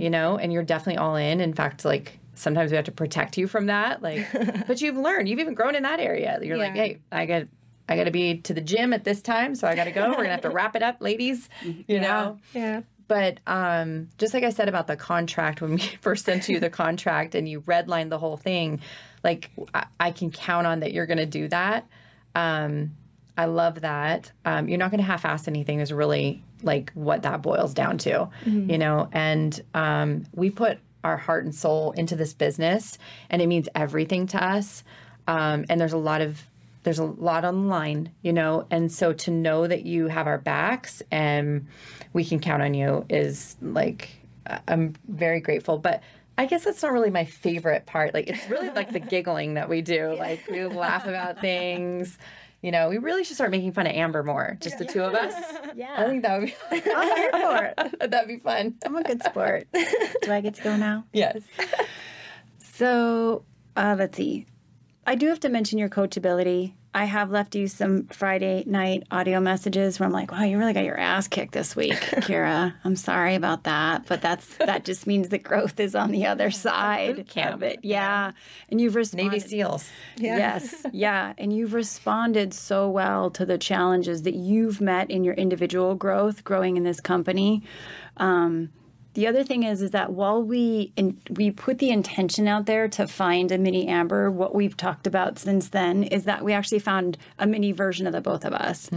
You 0.00 0.10
know, 0.10 0.36
and 0.38 0.52
you're 0.52 0.62
definitely 0.62 0.98
all 0.98 1.16
in. 1.16 1.40
In 1.40 1.54
fact, 1.54 1.84
like. 1.84 2.18
Sometimes 2.34 2.70
we 2.70 2.76
have 2.76 2.86
to 2.86 2.92
protect 2.92 3.36
you 3.36 3.46
from 3.46 3.66
that, 3.66 4.02
like, 4.02 4.26
but 4.66 4.80
you've 4.80 4.96
learned. 4.96 5.28
You've 5.28 5.38
even 5.38 5.52
grown 5.52 5.74
in 5.74 5.82
that 5.82 6.00
area. 6.00 6.38
You're 6.42 6.56
like, 6.56 6.72
hey, 6.72 6.98
I 7.12 7.26
got, 7.26 7.42
I 7.90 7.94
got 7.94 8.04
to 8.04 8.10
be 8.10 8.38
to 8.38 8.54
the 8.54 8.62
gym 8.62 8.94
at 8.94 9.04
this 9.04 9.20
time, 9.20 9.54
so 9.54 9.68
I 9.68 9.74
got 9.74 9.84
to 9.84 9.90
go. 9.90 10.08
We're 10.08 10.16
gonna 10.16 10.30
have 10.30 10.40
to 10.40 10.50
wrap 10.50 10.74
it 10.74 10.82
up, 10.82 10.96
ladies. 11.00 11.50
You 11.62 12.00
know. 12.00 12.38
yeah. 12.54 12.80
But 13.06 13.40
um, 13.46 14.08
just 14.16 14.32
like 14.32 14.44
I 14.44 14.48
said 14.50 14.70
about 14.70 14.86
the 14.86 14.96
contract, 14.96 15.60
when 15.60 15.72
we 15.72 15.78
first 16.00 16.24
sent 16.24 16.48
you 16.48 16.58
the 16.58 16.70
contract 16.70 17.34
and 17.34 17.46
you 17.46 17.60
redlined 17.60 18.08
the 18.08 18.18
whole 18.18 18.38
thing, 18.38 18.80
like 19.22 19.50
I, 19.74 19.84
I 20.00 20.10
can 20.10 20.30
count 20.30 20.66
on 20.66 20.80
that 20.80 20.94
you're 20.94 21.06
going 21.06 21.18
to 21.18 21.26
do 21.26 21.48
that. 21.48 21.86
Um, 22.34 22.92
I 23.36 23.44
love 23.44 23.82
that. 23.82 24.32
Um, 24.46 24.68
you're 24.70 24.78
not 24.78 24.90
going 24.90 25.00
to 25.00 25.06
half-ass 25.06 25.48
anything. 25.48 25.80
Is 25.80 25.92
really 25.92 26.42
like 26.62 26.92
what 26.94 27.22
that 27.22 27.42
boils 27.42 27.74
down 27.74 27.98
to, 27.98 28.28
you 28.44 28.78
know. 28.78 29.08
And 29.12 29.60
um, 29.74 30.24
we 30.34 30.50
put 30.50 30.78
our 31.04 31.16
heart 31.16 31.44
and 31.44 31.54
soul 31.54 31.92
into 31.92 32.16
this 32.16 32.34
business, 32.34 32.98
and 33.30 33.42
it 33.42 33.46
means 33.46 33.68
everything 33.74 34.26
to 34.28 34.44
us. 34.44 34.84
Um, 35.26 35.64
and 35.68 35.80
there's 35.80 35.92
a 35.92 35.98
lot 35.98 36.20
of 36.20 36.42
there's 36.84 36.98
a 36.98 37.04
lot 37.04 37.44
on 37.44 37.62
the 37.62 37.68
line, 37.68 38.10
you 38.22 38.32
know, 38.32 38.66
and 38.70 38.90
so 38.90 39.12
to 39.12 39.30
know 39.30 39.66
that 39.66 39.84
you 39.84 40.08
have 40.08 40.26
our 40.26 40.38
backs 40.38 41.00
and 41.10 41.68
we 42.12 42.24
can 42.24 42.40
count 42.40 42.62
on 42.62 42.74
you 42.74 43.04
is 43.08 43.56
like 43.62 44.10
I'm 44.66 44.94
very 45.08 45.40
grateful. 45.40 45.78
But 45.78 46.02
I 46.36 46.46
guess 46.46 46.64
that's 46.64 46.82
not 46.82 46.92
really 46.92 47.10
my 47.10 47.24
favorite 47.24 47.86
part. 47.86 48.14
Like 48.14 48.28
it's 48.28 48.48
really 48.48 48.70
like 48.70 48.92
the 48.92 49.00
giggling 49.14 49.54
that 49.54 49.68
we 49.68 49.82
do. 49.82 50.16
Like 50.18 50.48
we 50.50 50.64
laugh 50.64 51.06
about 51.06 51.40
things. 51.40 52.18
You 52.62 52.70
know, 52.70 52.88
we 52.88 52.98
really 52.98 53.24
should 53.24 53.34
start 53.34 53.50
making 53.50 53.72
fun 53.72 53.86
of 53.88 53.92
Amber 53.92 54.22
more, 54.22 54.56
just 54.60 54.78
the 54.78 54.84
two 54.84 55.02
of 55.02 55.14
us. 55.14 55.34
Yeah. 55.74 55.94
I 55.96 56.06
think 56.06 56.22
that 56.22 56.38
would 56.38 56.46
be 56.48 56.54
I'm 56.94 57.16
here 57.16 57.30
for 57.32 57.64
it. 57.78 58.10
that'd 58.10 58.28
be 58.28 58.38
fun. 58.38 58.74
I'm 58.84 58.94
a 58.94 59.02
good 59.02 59.22
sport. 59.22 59.66
Do 59.72 60.30
I 60.30 60.42
get 60.42 60.54
to 60.56 60.62
go 60.62 60.76
now? 60.76 61.04
Yes. 61.14 61.42
So 62.58 63.44
uh, 63.74 63.96
let's 63.98 64.16
see. 64.18 64.46
I 65.06 65.14
do 65.14 65.28
have 65.28 65.40
to 65.40 65.48
mention 65.48 65.78
your 65.78 65.88
coachability. 65.88 66.74
I 66.94 67.04
have 67.04 67.30
left 67.30 67.54
you 67.54 67.68
some 67.68 68.06
Friday 68.08 68.64
night 68.66 69.04
audio 69.10 69.40
messages 69.40 69.98
where 69.98 70.06
I'm 70.06 70.12
like, 70.12 70.30
"Wow, 70.30 70.42
you 70.44 70.58
really 70.58 70.74
got 70.74 70.84
your 70.84 70.98
ass 70.98 71.26
kicked 71.26 71.52
this 71.52 71.74
week, 71.74 71.94
Kiera. 72.00 72.74
I'm 72.84 72.96
sorry 72.96 73.34
about 73.34 73.64
that, 73.64 74.06
but 74.06 74.20
that's 74.20 74.56
that 74.58 74.84
just 74.84 75.06
means 75.06 75.30
the 75.30 75.38
growth 75.38 75.80
is 75.80 75.94
on 75.94 76.10
the 76.10 76.26
other 76.26 76.50
side 76.50 77.26
camp. 77.28 77.54
of 77.54 77.62
it. 77.62 77.80
Yeah, 77.82 78.32
and 78.68 78.80
you've 78.80 78.94
responded. 78.94 79.32
Navy 79.32 79.40
SEALs. 79.40 79.88
Yes, 80.16 80.84
yeah. 80.92 81.32
And 81.38 81.52
you've 81.52 81.72
responded 81.72 82.52
so 82.52 82.90
well 82.90 83.30
to 83.30 83.46
the 83.46 83.56
challenges 83.56 84.22
that 84.22 84.34
you've 84.34 84.80
met 84.80 85.10
in 85.10 85.24
your 85.24 85.34
individual 85.34 85.94
growth, 85.94 86.44
growing 86.44 86.76
in 86.76 86.84
this 86.84 87.00
company. 87.00 87.62
Um, 88.18 88.70
the 89.14 89.26
other 89.26 89.44
thing 89.44 89.62
is, 89.62 89.82
is 89.82 89.90
that 89.90 90.12
while 90.12 90.42
we 90.42 90.92
in, 90.96 91.20
we 91.30 91.50
put 91.50 91.78
the 91.78 91.90
intention 91.90 92.48
out 92.48 92.64
there 92.66 92.88
to 92.88 93.06
find 93.06 93.52
a 93.52 93.58
mini 93.58 93.86
Amber, 93.86 94.30
what 94.30 94.54
we've 94.54 94.76
talked 94.76 95.06
about 95.06 95.38
since 95.38 95.68
then 95.68 96.04
is 96.04 96.24
that 96.24 96.42
we 96.42 96.54
actually 96.54 96.78
found 96.78 97.18
a 97.38 97.46
mini 97.46 97.72
version 97.72 98.06
of 98.06 98.14
the 98.14 98.22
both 98.22 98.44
of 98.44 98.54
us, 98.54 98.88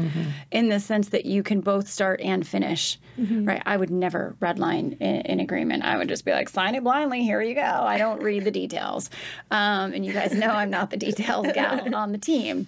in 0.51 0.69
the 0.69 0.79
sense 0.79 1.09
that 1.09 1.25
you 1.25 1.43
can 1.43 1.59
both 1.59 1.89
start 1.89 2.21
and 2.21 2.47
finish. 2.47 2.97
Right? 3.45 3.61
I 3.65 3.75
would 3.77 3.89
never 3.89 4.35
redline 4.41 4.99
in, 5.01 5.21
in 5.21 5.39
agreement. 5.39 5.83
I 5.83 5.97
would 5.97 6.07
just 6.07 6.23
be 6.23 6.31
like, 6.31 6.47
sign 6.49 6.75
it 6.75 6.83
blindly. 6.83 7.23
Here 7.23 7.41
you 7.41 7.55
go. 7.55 7.61
I 7.61 7.97
don't 7.97 8.21
read 8.21 8.45
the 8.45 8.51
details, 8.51 9.09
um, 9.51 9.93
and 9.93 10.05
you 10.05 10.13
guys 10.13 10.33
know 10.33 10.49
I'm 10.49 10.69
not 10.69 10.91
the 10.91 10.97
details 10.97 11.47
gal 11.53 11.93
on 11.95 12.11
the 12.13 12.17
team. 12.17 12.67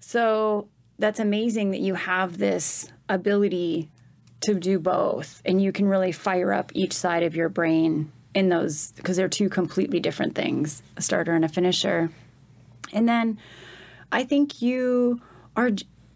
So 0.00 0.68
that's 0.98 1.20
amazing 1.20 1.70
that 1.70 1.80
you 1.80 1.94
have 1.94 2.38
this 2.38 2.90
ability 3.08 3.88
to 4.40 4.54
do 4.54 4.78
both 4.78 5.42
and 5.44 5.60
you 5.60 5.72
can 5.72 5.86
really 5.86 6.12
fire 6.12 6.52
up 6.52 6.70
each 6.74 6.92
side 6.92 7.22
of 7.22 7.34
your 7.34 7.48
brain 7.48 8.10
in 8.34 8.48
those 8.48 8.92
because 8.92 9.16
they're 9.16 9.28
two 9.28 9.48
completely 9.48 10.00
different 10.00 10.34
things 10.34 10.82
a 10.96 11.02
starter 11.02 11.32
and 11.32 11.44
a 11.44 11.48
finisher 11.48 12.10
and 12.92 13.08
then 13.08 13.38
i 14.12 14.22
think 14.22 14.62
you 14.62 15.20
are 15.56 15.70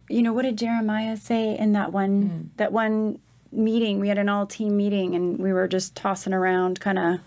you 0.08 0.22
know 0.22 0.32
what 0.32 0.42
did 0.42 0.56
jeremiah 0.56 1.16
say 1.16 1.56
in 1.58 1.72
that 1.72 1.92
one 1.92 2.22
hmm. 2.22 2.42
that 2.56 2.72
one 2.72 3.18
meeting 3.50 3.98
we 4.00 4.08
had 4.08 4.18
an 4.18 4.28
all 4.28 4.46
team 4.46 4.76
meeting 4.76 5.14
and 5.14 5.38
we 5.38 5.52
were 5.52 5.68
just 5.68 5.94
tossing 5.94 6.32
around 6.32 6.80
kind 6.80 6.98
of 6.98 7.18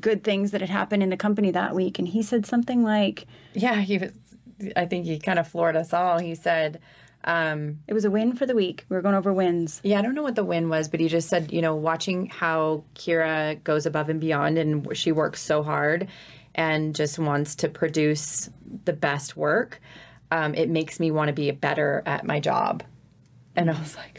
good 0.00 0.24
things 0.24 0.50
that 0.50 0.60
had 0.60 0.70
happened 0.70 1.02
in 1.02 1.10
the 1.10 1.16
company 1.16 1.50
that 1.50 1.74
week 1.74 1.98
and 1.98 2.08
he 2.08 2.22
said 2.22 2.46
something 2.46 2.82
like 2.82 3.26
Yeah, 3.54 3.76
he 3.76 3.98
was. 3.98 4.12
I 4.76 4.86
think 4.86 5.04
he 5.04 5.18
kind 5.18 5.38
of 5.38 5.48
floored 5.48 5.76
us 5.76 5.92
all. 5.92 6.18
He 6.18 6.34
said, 6.34 6.80
um, 7.24 7.80
it 7.88 7.94
was 7.94 8.04
a 8.04 8.10
win 8.10 8.36
for 8.36 8.46
the 8.46 8.54
week 8.54 8.84
we 8.88 8.96
were 8.96 9.02
going 9.02 9.14
over 9.14 9.32
wins 9.32 9.80
Yeah, 9.82 9.98
I 9.98 10.02
don't 10.02 10.14
know 10.14 10.22
what 10.22 10.34
the 10.34 10.44
win 10.44 10.68
was, 10.68 10.88
but 10.88 11.00
he 11.00 11.08
just 11.08 11.28
said, 11.28 11.52
you 11.52 11.62
know, 11.62 11.74
watching 11.74 12.26
how 12.26 12.84
Kiera 12.94 13.62
goes 13.64 13.86
above 13.86 14.08
and 14.08 14.20
beyond 14.20 14.58
and 14.58 14.96
she 14.96 15.12
works 15.12 15.40
so 15.40 15.62
hard 15.62 16.08
and 16.54 16.94
just 16.94 17.18
wants 17.18 17.56
to 17.56 17.68
produce 17.68 18.48
the 18.84 18.92
best 18.92 19.36
work, 19.36 19.80
um, 20.30 20.54
it 20.54 20.68
makes 20.68 21.00
me 21.00 21.10
want 21.10 21.28
to 21.28 21.32
be 21.32 21.50
better 21.50 22.02
at 22.06 22.24
my 22.24 22.40
job. 22.40 22.82
And 23.56 23.70
I 23.70 23.78
was 23.78 23.96
like. 23.96 24.13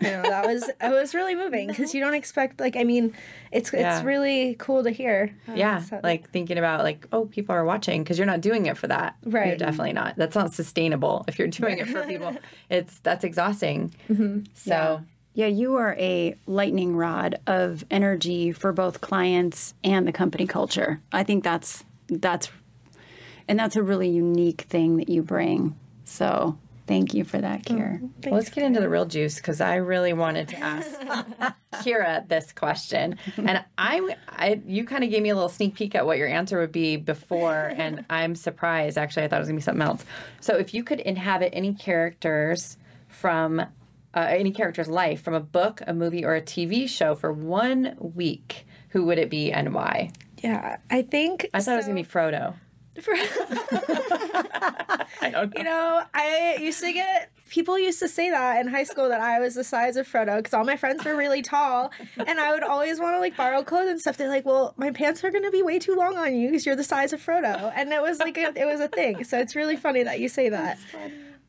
You 0.00 0.08
know 0.10 0.22
that 0.22 0.46
was 0.46 0.62
it 0.68 0.90
was 0.90 1.14
really 1.14 1.34
moving 1.34 1.68
because 1.68 1.94
you 1.94 2.00
don't 2.00 2.14
expect 2.14 2.60
like 2.60 2.76
I 2.76 2.84
mean, 2.84 3.14
it's 3.52 3.72
Yeah. 3.72 3.96
it's 3.96 4.04
really 4.04 4.54
cool 4.58 4.82
to 4.84 4.90
hear. 4.90 5.34
Uh, 5.48 5.52
Yeah, 5.54 5.80
so- 5.80 6.00
like 6.02 6.30
thinking 6.30 6.58
about 6.58 6.84
like, 6.84 7.06
oh, 7.12 7.26
people 7.26 7.54
are 7.54 7.64
watching 7.64 8.02
because 8.02 8.18
you're 8.18 8.26
not 8.26 8.40
doing 8.40 8.66
it 8.66 8.76
for 8.76 8.86
that. 8.88 9.16
right 9.24 9.32
You're 9.32 9.50
Right. 9.52 9.58
definitely 9.58 9.92
not. 9.94 10.14
That's 10.16 10.34
not 10.36 10.52
sustainable. 10.54 11.24
If 11.28 11.38
you're 11.38 11.48
doing 11.48 11.78
it 11.78 11.88
for 11.88 12.02
people, 12.04 12.36
it's 12.70 12.98
that's 13.00 13.24
exhausting. 13.24 13.92
So 14.54 15.02
Yeah, 15.34 15.46
you 15.46 15.76
are 15.76 15.94
a 15.98 16.34
lightning 16.46 16.96
rod 16.96 17.38
of 17.46 17.84
energy 17.90 18.52
for 18.52 18.72
both 18.72 19.00
clients 19.00 19.74
and 19.84 20.06
the 20.06 20.12
company 20.12 20.46
culture. 20.46 21.00
I 21.12 21.22
think 21.24 21.44
that's 21.44 21.84
that's 22.08 22.50
and 23.46 23.58
that's 23.58 23.76
a 23.76 23.82
really 23.82 24.08
unique 24.10 24.62
thing 24.62 24.96
that 24.98 25.08
you 25.08 25.22
bring. 25.22 25.74
So, 26.04 26.58
thank 26.88 27.14
you 27.14 27.22
for 27.22 27.38
that, 27.38 27.64
Kier. 27.64 28.00
well, 28.00 28.34
let's 28.34 28.50
get 28.50 28.64
into 28.64 28.80
the 28.80 28.88
real 28.88 29.04
juice 29.04 29.36
because 29.36 29.60
I 29.60 29.76
really 29.76 30.12
wanted 30.12 30.48
to 30.48 30.56
ask 30.58 30.90
Kiera 31.74 32.26
this 32.28 32.52
question, 32.52 33.18
and 33.36 33.62
I, 33.76 34.16
I 34.28 34.60
you 34.66 34.84
kind 34.84 35.04
of 35.04 35.10
gave 35.10 35.22
me 35.22 35.28
a 35.28 35.34
little 35.34 35.48
sneak 35.48 35.74
peek 35.74 35.94
at 35.94 36.06
what 36.06 36.18
your 36.18 36.26
answer 36.26 36.58
would 36.58 36.72
be 36.72 36.96
before, 36.96 37.72
and 37.76 38.04
I'm 38.10 38.34
surprised. 38.34 38.98
Actually, 38.98 39.24
I 39.24 39.28
thought 39.28 39.36
it 39.36 39.40
was 39.40 39.48
gonna 39.48 39.58
be 39.58 39.62
something 39.62 39.82
else. 39.82 40.04
So, 40.40 40.56
if 40.56 40.74
you 40.74 40.82
could 40.82 41.00
inhabit 41.00 41.50
any 41.54 41.74
characters 41.74 42.76
from 43.06 43.60
uh, 43.60 43.66
any 44.14 44.50
character's 44.50 44.88
life 44.88 45.22
from 45.22 45.34
a 45.34 45.40
book, 45.40 45.82
a 45.86 45.94
movie, 45.94 46.24
or 46.24 46.34
a 46.34 46.42
TV 46.42 46.88
show 46.88 47.14
for 47.14 47.32
one 47.32 47.94
week, 47.98 48.66
who 48.88 49.04
would 49.04 49.18
it 49.18 49.30
be 49.30 49.52
and 49.52 49.74
why? 49.74 50.10
yeah, 50.42 50.76
I 50.90 51.02
think 51.02 51.48
I 51.52 51.60
thought 51.60 51.74
it 51.74 51.76
was 51.76 51.86
gonna 51.86 52.00
be 52.00 52.08
Frodo. 52.08 52.54
I 55.20 55.30
don't 55.30 55.54
know. 55.54 55.58
You 55.58 55.64
know, 55.64 56.02
I 56.14 56.58
used 56.60 56.80
to 56.80 56.92
get 56.92 57.30
people 57.48 57.78
used 57.78 57.98
to 58.00 58.08
say 58.08 58.30
that 58.30 58.60
in 58.60 58.68
high 58.68 58.84
school 58.84 59.08
that 59.08 59.20
I 59.20 59.40
was 59.40 59.54
the 59.54 59.64
size 59.64 59.96
of 59.96 60.06
Frodo 60.06 60.36
because 60.36 60.54
all 60.54 60.64
my 60.64 60.76
friends 60.76 61.04
were 61.04 61.16
really 61.16 61.42
tall, 61.42 61.90
and 62.16 62.38
I 62.38 62.52
would 62.52 62.62
always 62.62 63.00
want 63.00 63.14
to 63.16 63.20
like 63.20 63.36
borrow 63.36 63.62
clothes 63.62 63.88
and 63.88 64.00
stuff. 64.00 64.16
They're 64.16 64.28
like, 64.28 64.44
"Well, 64.46 64.74
my 64.76 64.90
pants 64.90 65.24
are 65.24 65.30
gonna 65.30 65.50
be 65.50 65.62
way 65.62 65.78
too 65.78 65.94
long 65.94 66.16
on 66.16 66.34
you 66.34 66.48
because 66.48 66.66
you're 66.66 66.76
the 66.76 66.84
size 66.84 67.12
of 67.12 67.24
Frodo," 67.24 67.72
and 67.74 67.92
it 67.92 68.02
was 68.02 68.18
like 68.18 68.36
a, 68.36 68.52
it 68.56 68.66
was 68.66 68.80
a 68.80 68.88
thing. 68.88 69.24
So 69.24 69.38
it's 69.38 69.56
really 69.56 69.76
funny 69.76 70.02
that 70.02 70.20
you 70.20 70.28
say 70.28 70.48
that. 70.48 70.78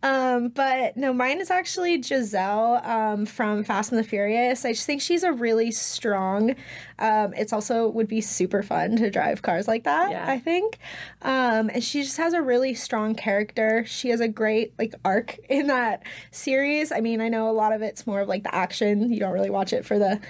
Um, 0.02 0.48
but 0.50 0.96
no, 0.96 1.12
mine 1.12 1.42
is 1.42 1.52
actually 1.52 1.98
Gisele 1.98 2.82
um, 2.84 3.26
from 3.26 3.64
Fast 3.64 3.92
and 3.92 4.00
the 4.00 4.04
Furious. 4.04 4.64
I 4.64 4.72
just 4.72 4.86
think 4.86 5.02
she's 5.02 5.24
a 5.24 5.34
really 5.34 5.72
strong. 5.72 6.56
Um, 7.00 7.34
it's 7.36 7.52
also 7.52 7.90
would 7.90 8.08
be 8.08 8.22
super 8.22 8.64
fun 8.64 8.96
to 8.98 9.10
drive 9.10 9.42
cars 9.42 9.68
like 9.68 9.84
that. 9.84 10.12
Yeah. 10.12 10.26
I 10.26 10.40
think, 10.40 10.80
um, 11.22 11.70
and 11.70 11.84
she 11.84 12.04
just 12.04 12.18
has 12.18 12.34
a 12.34 12.42
really 12.42 12.74
strong 12.76 13.14
character. 13.14 13.84
She 13.86 14.10
has 14.10 14.22
a 14.22 14.28
great 14.28 14.74
like 14.80 14.96
arc 15.04 15.38
in 15.50 15.68
that 15.68 16.04
series. 16.32 16.92
I 16.92 17.02
mean, 17.02 17.20
I 17.20 17.28
know 17.28 17.50
a 17.50 17.52
lot 17.52 17.74
of 17.74 17.82
it's 17.82 18.08
more 18.08 18.22
of 18.22 18.30
like 18.30 18.44
the 18.44 18.56
action. 18.56 19.12
You 19.12 19.20
don't 19.20 19.34
really 19.34 19.50
watch 19.50 19.74
it 19.74 19.86
for 19.86 20.00
the 20.00 20.22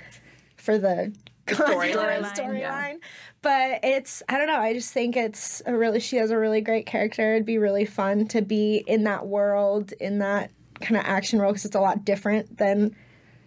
for 0.58 0.78
the 0.80 1.14
storyline, 1.56 2.24
storyline. 2.34 2.60
yeah. 2.60 2.94
But 3.42 3.80
it's 3.84 4.22
I 4.28 4.38
don't 4.38 4.48
know. 4.48 4.60
I 4.60 4.74
just 4.74 4.94
think 4.94 5.16
it's 5.16 5.62
a 5.66 5.76
really 5.76 6.00
she 6.00 6.18
has 6.18 6.32
a 6.32 6.38
really 6.38 6.62
great 6.62 6.86
character. 6.86 7.36
It'd 7.36 7.46
be 7.46 7.58
really 7.58 7.86
fun 7.86 8.28
to 8.30 8.42
be 8.42 8.84
in 8.88 9.04
that 9.06 9.28
world 9.28 9.94
in 9.94 10.20
that 10.20 10.52
kind 10.82 10.98
of 10.98 11.06
action 11.06 11.40
role 11.40 11.52
because 11.52 11.66
it's 11.66 11.76
a 11.76 11.82
lot 11.82 12.06
different 12.06 12.58
than 12.58 12.96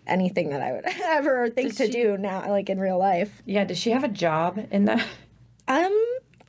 anything 0.06 0.50
that 0.50 0.62
I 0.62 0.72
would 0.72 0.84
ever 1.02 1.48
think 1.50 1.76
to 1.76 1.88
do 1.88 2.16
now, 2.16 2.48
like 2.48 2.70
in 2.70 2.80
real 2.80 2.98
life. 2.98 3.42
Yeah, 3.46 3.64
does 3.64 3.78
she 3.78 3.90
have 3.90 4.04
a 4.04 4.08
job 4.08 4.66
in 4.70 4.86
that? 4.86 5.06
Um. 5.68 5.96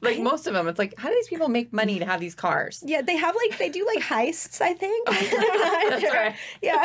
Like 0.03 0.19
most 0.19 0.47
of 0.47 0.53
them, 0.53 0.67
it's 0.67 0.79
like, 0.79 0.93
how 0.97 1.09
do 1.09 1.15
these 1.15 1.27
people 1.27 1.47
make 1.49 1.71
money 1.73 1.99
to 1.99 2.05
have 2.05 2.19
these 2.19 2.35
cars? 2.35 2.83
Yeah, 2.85 3.01
they 3.01 3.15
have 3.15 3.35
like 3.35 3.57
they 3.57 3.69
do 3.69 3.85
like 3.85 4.03
heists. 4.03 4.61
I 4.61 4.73
think. 4.73 5.07
That's 5.09 6.03
right. 6.13 6.35
Yeah, 6.61 6.83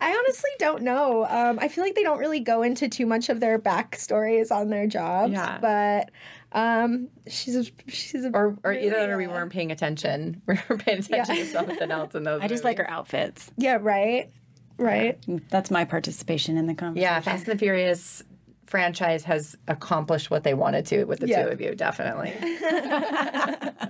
I 0.00 0.16
honestly 0.16 0.50
don't 0.58 0.82
know. 0.82 1.26
Um, 1.26 1.58
I 1.60 1.68
feel 1.68 1.84
like 1.84 1.94
they 1.94 2.02
don't 2.02 2.18
really 2.18 2.40
go 2.40 2.62
into 2.62 2.88
too 2.88 3.06
much 3.06 3.28
of 3.28 3.40
their 3.40 3.58
backstories 3.58 4.50
on 4.50 4.68
their 4.70 4.86
jobs. 4.86 5.32
Yeah. 5.32 5.58
But 5.60 6.10
um, 6.52 7.08
she's 7.26 7.56
a, 7.56 7.64
she's 7.88 8.24
a 8.24 8.30
Or, 8.30 8.56
or 8.64 8.70
really, 8.70 8.86
either 8.86 8.96
that 9.00 9.10
or 9.10 9.16
we 9.16 9.26
weren't 9.26 9.52
paying 9.52 9.70
attention. 9.70 10.42
We 10.46 10.58
were 10.68 10.78
paying 10.78 10.98
attention 10.98 11.36
to 11.36 11.46
something 11.46 11.90
else 11.90 12.14
in 12.14 12.22
those. 12.24 12.40
I 12.42 12.48
just 12.48 12.64
like 12.64 12.78
her 12.78 12.88
outfits. 12.88 13.50
Yeah. 13.56 13.78
Right. 13.80 14.30
Right. 14.78 15.18
That's 15.50 15.70
my 15.70 15.84
participation 15.84 16.56
in 16.56 16.66
the 16.66 16.74
conversation. 16.74 17.02
Yeah, 17.02 17.20
Fast 17.20 17.48
and 17.48 17.54
the 17.54 17.58
Furious 17.58 18.22
franchise 18.68 19.24
has 19.24 19.56
accomplished 19.66 20.30
what 20.30 20.44
they 20.44 20.54
wanted 20.54 20.84
to 20.86 21.04
with 21.04 21.20
the 21.20 21.28
Yeah. 21.28 21.44
two 21.44 21.48
of 21.50 21.60
you, 21.60 21.74
definitely. 21.74 22.34
Uh, 22.40 23.80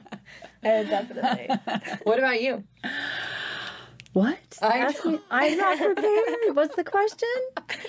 definitely. 0.63 1.49
what 2.05 2.19
about 2.19 2.41
you? 2.41 2.65
What? 4.13 4.39
I 4.63 4.79
Ask 4.79 5.05
know. 5.05 5.13
me- 5.13 5.21
I'm 5.31 5.57
not 5.59 5.79
prepared. 5.79 6.55
What's 6.57 6.75
the 6.77 6.85
question? 6.85 7.29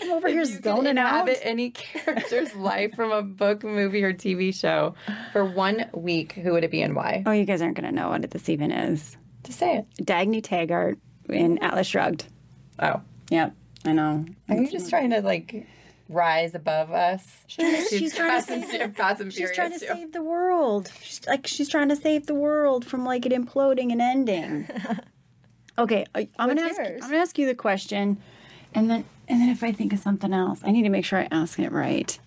I'm 0.01 0.11
over 0.11 0.27
here 0.27 0.41
You 0.43 0.53
could 0.55 0.63
zoning 0.63 0.97
out. 0.97 1.07
inhabit 1.27 1.39
any 1.43 1.69
character's 1.71 2.53
life 2.55 2.93
from 2.95 3.11
a 3.11 3.21
book, 3.21 3.63
movie, 3.63 4.03
or 4.03 4.13
TV 4.13 4.53
show 4.53 4.95
for 5.31 5.45
one 5.45 5.89
week, 5.93 6.33
who 6.33 6.51
would 6.53 6.63
it 6.63 6.71
be 6.71 6.81
and 6.81 6.95
why? 6.95 7.23
Oh, 7.25 7.31
you 7.31 7.45
guys 7.45 7.61
aren't 7.61 7.75
going 7.79 7.89
to 7.89 7.95
know 7.95 8.09
what 8.09 8.29
this 8.31 8.49
even 8.49 8.71
is. 8.71 9.15
Just 9.43 9.59
say 9.59 9.77
it. 9.77 10.05
Dagny 10.05 10.43
Taggart 10.43 10.99
in 11.29 11.57
Atlas 11.59 11.87
Shrugged. 11.87 12.25
Oh. 12.79 13.01
Yep, 13.31 13.55
I 13.85 13.93
know. 13.93 14.25
Are 14.49 14.55
you 14.57 14.69
just 14.69 14.89
trying 14.89 15.11
to 15.11 15.21
like 15.21 15.65
rise 16.09 16.55
above 16.55 16.91
us? 16.91 17.43
she's 17.47 18.13
trying 18.15 18.41
to 18.41 18.45
save- 18.45 18.95
Fast 18.95 19.21
and 19.21 19.31
She's 19.33 19.51
trying 19.51 19.71
to 19.71 19.79
too. 19.79 19.85
save 19.87 20.11
the 20.11 20.23
world. 20.23 20.89
She's 21.01 21.25
like 21.27 21.47
she's 21.47 21.69
trying 21.69 21.89
to 21.89 21.95
save 21.95 22.25
the 22.25 22.35
world 22.35 22.85
from 22.85 23.05
like 23.05 23.25
it 23.25 23.31
imploding 23.31 23.91
and 23.91 24.01
ending. 24.01 24.67
okay, 25.77 26.05
I, 26.15 26.27
I'm 26.37 26.49
gonna 26.49 26.61
ask. 26.63 26.79
I'm 26.79 26.99
gonna 26.99 27.17
ask 27.17 27.37
you 27.37 27.45
the 27.45 27.55
question, 27.55 28.17
and 28.73 28.89
then 28.89 29.05
and 29.27 29.39
then 29.39 29.49
if 29.49 29.63
I 29.63 29.71
think 29.71 29.93
of 29.93 29.99
something 29.99 30.33
else, 30.33 30.59
I 30.63 30.71
need 30.71 30.83
to 30.83 30.89
make 30.89 31.05
sure 31.05 31.19
I 31.19 31.27
ask 31.31 31.59
it 31.59 31.71
right. 31.71 32.19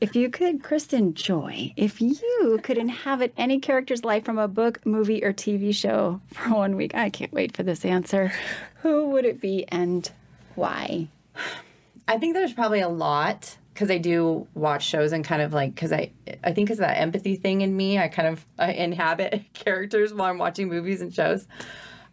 if 0.00 0.16
you 0.16 0.30
could, 0.30 0.62
Kristen 0.62 1.12
Joy, 1.12 1.74
if 1.76 2.00
you 2.00 2.58
could 2.62 2.78
inhabit 2.78 3.34
any 3.36 3.58
character's 3.60 4.02
life 4.02 4.24
from 4.24 4.38
a 4.38 4.48
book, 4.48 4.84
movie, 4.86 5.22
or 5.22 5.32
TV 5.34 5.74
show 5.74 6.20
for 6.32 6.54
one 6.54 6.74
week, 6.76 6.94
I 6.94 7.10
can't 7.10 7.32
wait 7.34 7.54
for 7.54 7.62
this 7.62 7.84
answer. 7.84 8.32
Who 8.80 9.10
would 9.10 9.26
it 9.26 9.42
be 9.42 9.66
and 9.68 10.10
why? 10.54 11.08
I 12.08 12.18
think 12.18 12.34
there's 12.34 12.52
probably 12.52 12.80
a 12.80 12.88
lot 12.88 13.56
because 13.72 13.90
I 13.90 13.98
do 13.98 14.46
watch 14.54 14.84
shows 14.86 15.12
and 15.12 15.24
kind 15.24 15.42
of 15.42 15.52
like 15.52 15.74
because 15.74 15.92
I 15.92 16.12
I 16.44 16.52
think 16.52 16.70
it's 16.70 16.80
that 16.80 16.98
empathy 16.98 17.36
thing 17.36 17.60
in 17.62 17.76
me. 17.76 17.98
I 17.98 18.08
kind 18.08 18.28
of 18.28 18.44
I 18.58 18.72
inhabit 18.72 19.44
characters 19.54 20.12
while 20.12 20.30
I'm 20.30 20.38
watching 20.38 20.68
movies 20.68 21.00
and 21.00 21.14
shows. 21.14 21.46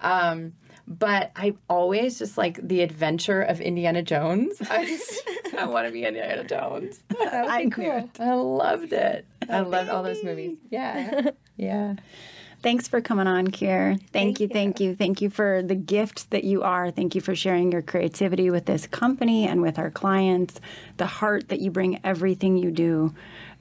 Um, 0.02 0.54
but 0.88 1.32
I 1.36 1.56
always 1.70 2.18
just 2.18 2.38
like 2.38 2.60
the 2.68 2.82
adventure 2.82 3.42
of 3.42 3.62
Indiana 3.62 4.02
Jones. 4.02 4.62
I 4.70 4.86
just 4.86 5.22
I 5.58 5.66
want 5.66 5.88
to 5.88 5.92
be 5.94 6.06
Indiana 6.06 6.44
Jones. 6.44 7.00
That 7.20 7.44
would 7.44 7.52
I 7.52 7.58
be 7.60 7.66
knew 7.66 7.72
cool. 7.72 8.10
I 8.20 8.34
loved 8.34 8.94
it. 8.94 9.26
I 9.48 9.60
loved 9.60 9.90
all 9.90 10.02
those 10.04 10.24
movies. 10.24 10.58
Yeah, 10.72 11.32
yeah. 11.58 11.96
Thanks 12.62 12.90
for 12.90 13.00
coming 13.00 13.28
on, 13.28 13.48
Kier. 13.48 14.02
Thank, 14.12 14.42
you, 14.42 14.50
thank 14.50 14.82
you, 14.82 14.94
thank 14.96 15.22
you 15.22 15.30
for 15.30 15.62
the 15.64 15.76
gift 15.76 16.30
that 16.32 16.44
you 16.44 16.62
are. 16.62 16.92
Thank 16.92 17.16
you 17.16 17.22
for 17.22 17.34
sharing 17.34 17.72
your 17.72 17.82
creativity 17.82 18.50
with 18.50 18.66
this 18.66 18.86
company 18.86 19.48
and 19.48 19.62
with 19.62 19.80
our 19.80 19.90
clients, 19.90 20.60
the 20.98 21.06
heart 21.06 21.48
that 21.50 21.62
you 21.62 21.72
bring 21.72 22.02
everything 22.04 22.58
you 22.58 22.72
do. 22.72 23.14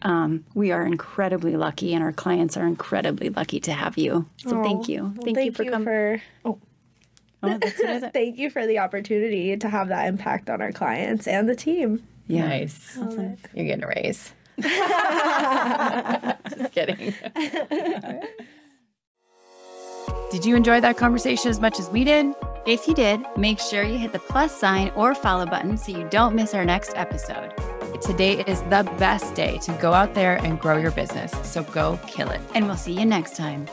Um, 0.02 0.44
we 0.54 0.72
are 0.72 0.84
incredibly 0.84 1.56
lucky, 1.56 1.94
and 1.94 2.02
our 2.02 2.12
clients 2.12 2.56
are 2.56 2.66
incredibly 2.66 3.30
lucky 3.30 3.61
to 3.61 3.72
have 3.72 3.96
you. 3.98 4.26
So 4.38 4.62
thank 4.62 4.88
you. 4.88 5.12
Well, 5.16 5.24
thank, 5.24 5.38
you 5.38 5.52
for 5.52 5.64
coming. 5.64 5.84
for 5.84 6.22
oh, 6.44 6.58
oh, 7.42 7.58
that's 7.58 7.78
what 7.78 7.90
is 7.90 8.04
thank 8.12 8.37
you 8.38 8.50
for 8.50 8.66
the 8.66 8.80
opportunity 8.80 9.56
to 9.56 9.68
have 9.68 9.88
that 9.88 10.08
impact 10.08 10.50
on 10.50 10.61
our 10.61 10.72
clients 10.72 11.28
and 11.28 11.48
the 11.48 11.56
team. 11.56 12.04
Yeah. 12.26 12.48
Nice. 12.48 12.96
You're 13.54 13.66
getting 13.66 13.84
a 13.84 13.88
raise. 13.88 14.32
Just 16.58 16.72
kidding. 16.72 17.14
Did 20.30 20.44
you 20.44 20.56
enjoy 20.56 20.82
that 20.82 20.98
conversation 20.98 21.48
as 21.48 21.58
much 21.58 21.80
as 21.80 21.88
we 21.88 22.04
did? 22.04 22.34
If 22.66 22.86
you 22.86 22.92
did, 22.92 23.22
make 23.38 23.58
sure 23.58 23.82
you 23.82 23.96
hit 23.96 24.12
the 24.12 24.18
plus 24.18 24.54
sign 24.54 24.90
or 24.94 25.14
follow 25.14 25.46
button 25.46 25.78
so 25.78 25.90
you 25.90 26.06
don't 26.10 26.34
miss 26.34 26.52
our 26.52 26.66
next 26.66 26.92
episode. 26.96 27.54
Today 28.02 28.44
is 28.44 28.60
the 28.64 28.86
best 28.98 29.34
day 29.34 29.56
to 29.58 29.72
go 29.80 29.94
out 29.94 30.12
there 30.12 30.36
and 30.44 30.60
grow 30.60 30.76
your 30.76 30.90
business. 30.90 31.32
So 31.48 31.62
go 31.62 31.98
kill 32.06 32.28
it. 32.28 32.42
And 32.54 32.66
we'll 32.66 32.76
see 32.76 32.92
you 32.92 33.06
next 33.06 33.36
time. 33.36 33.66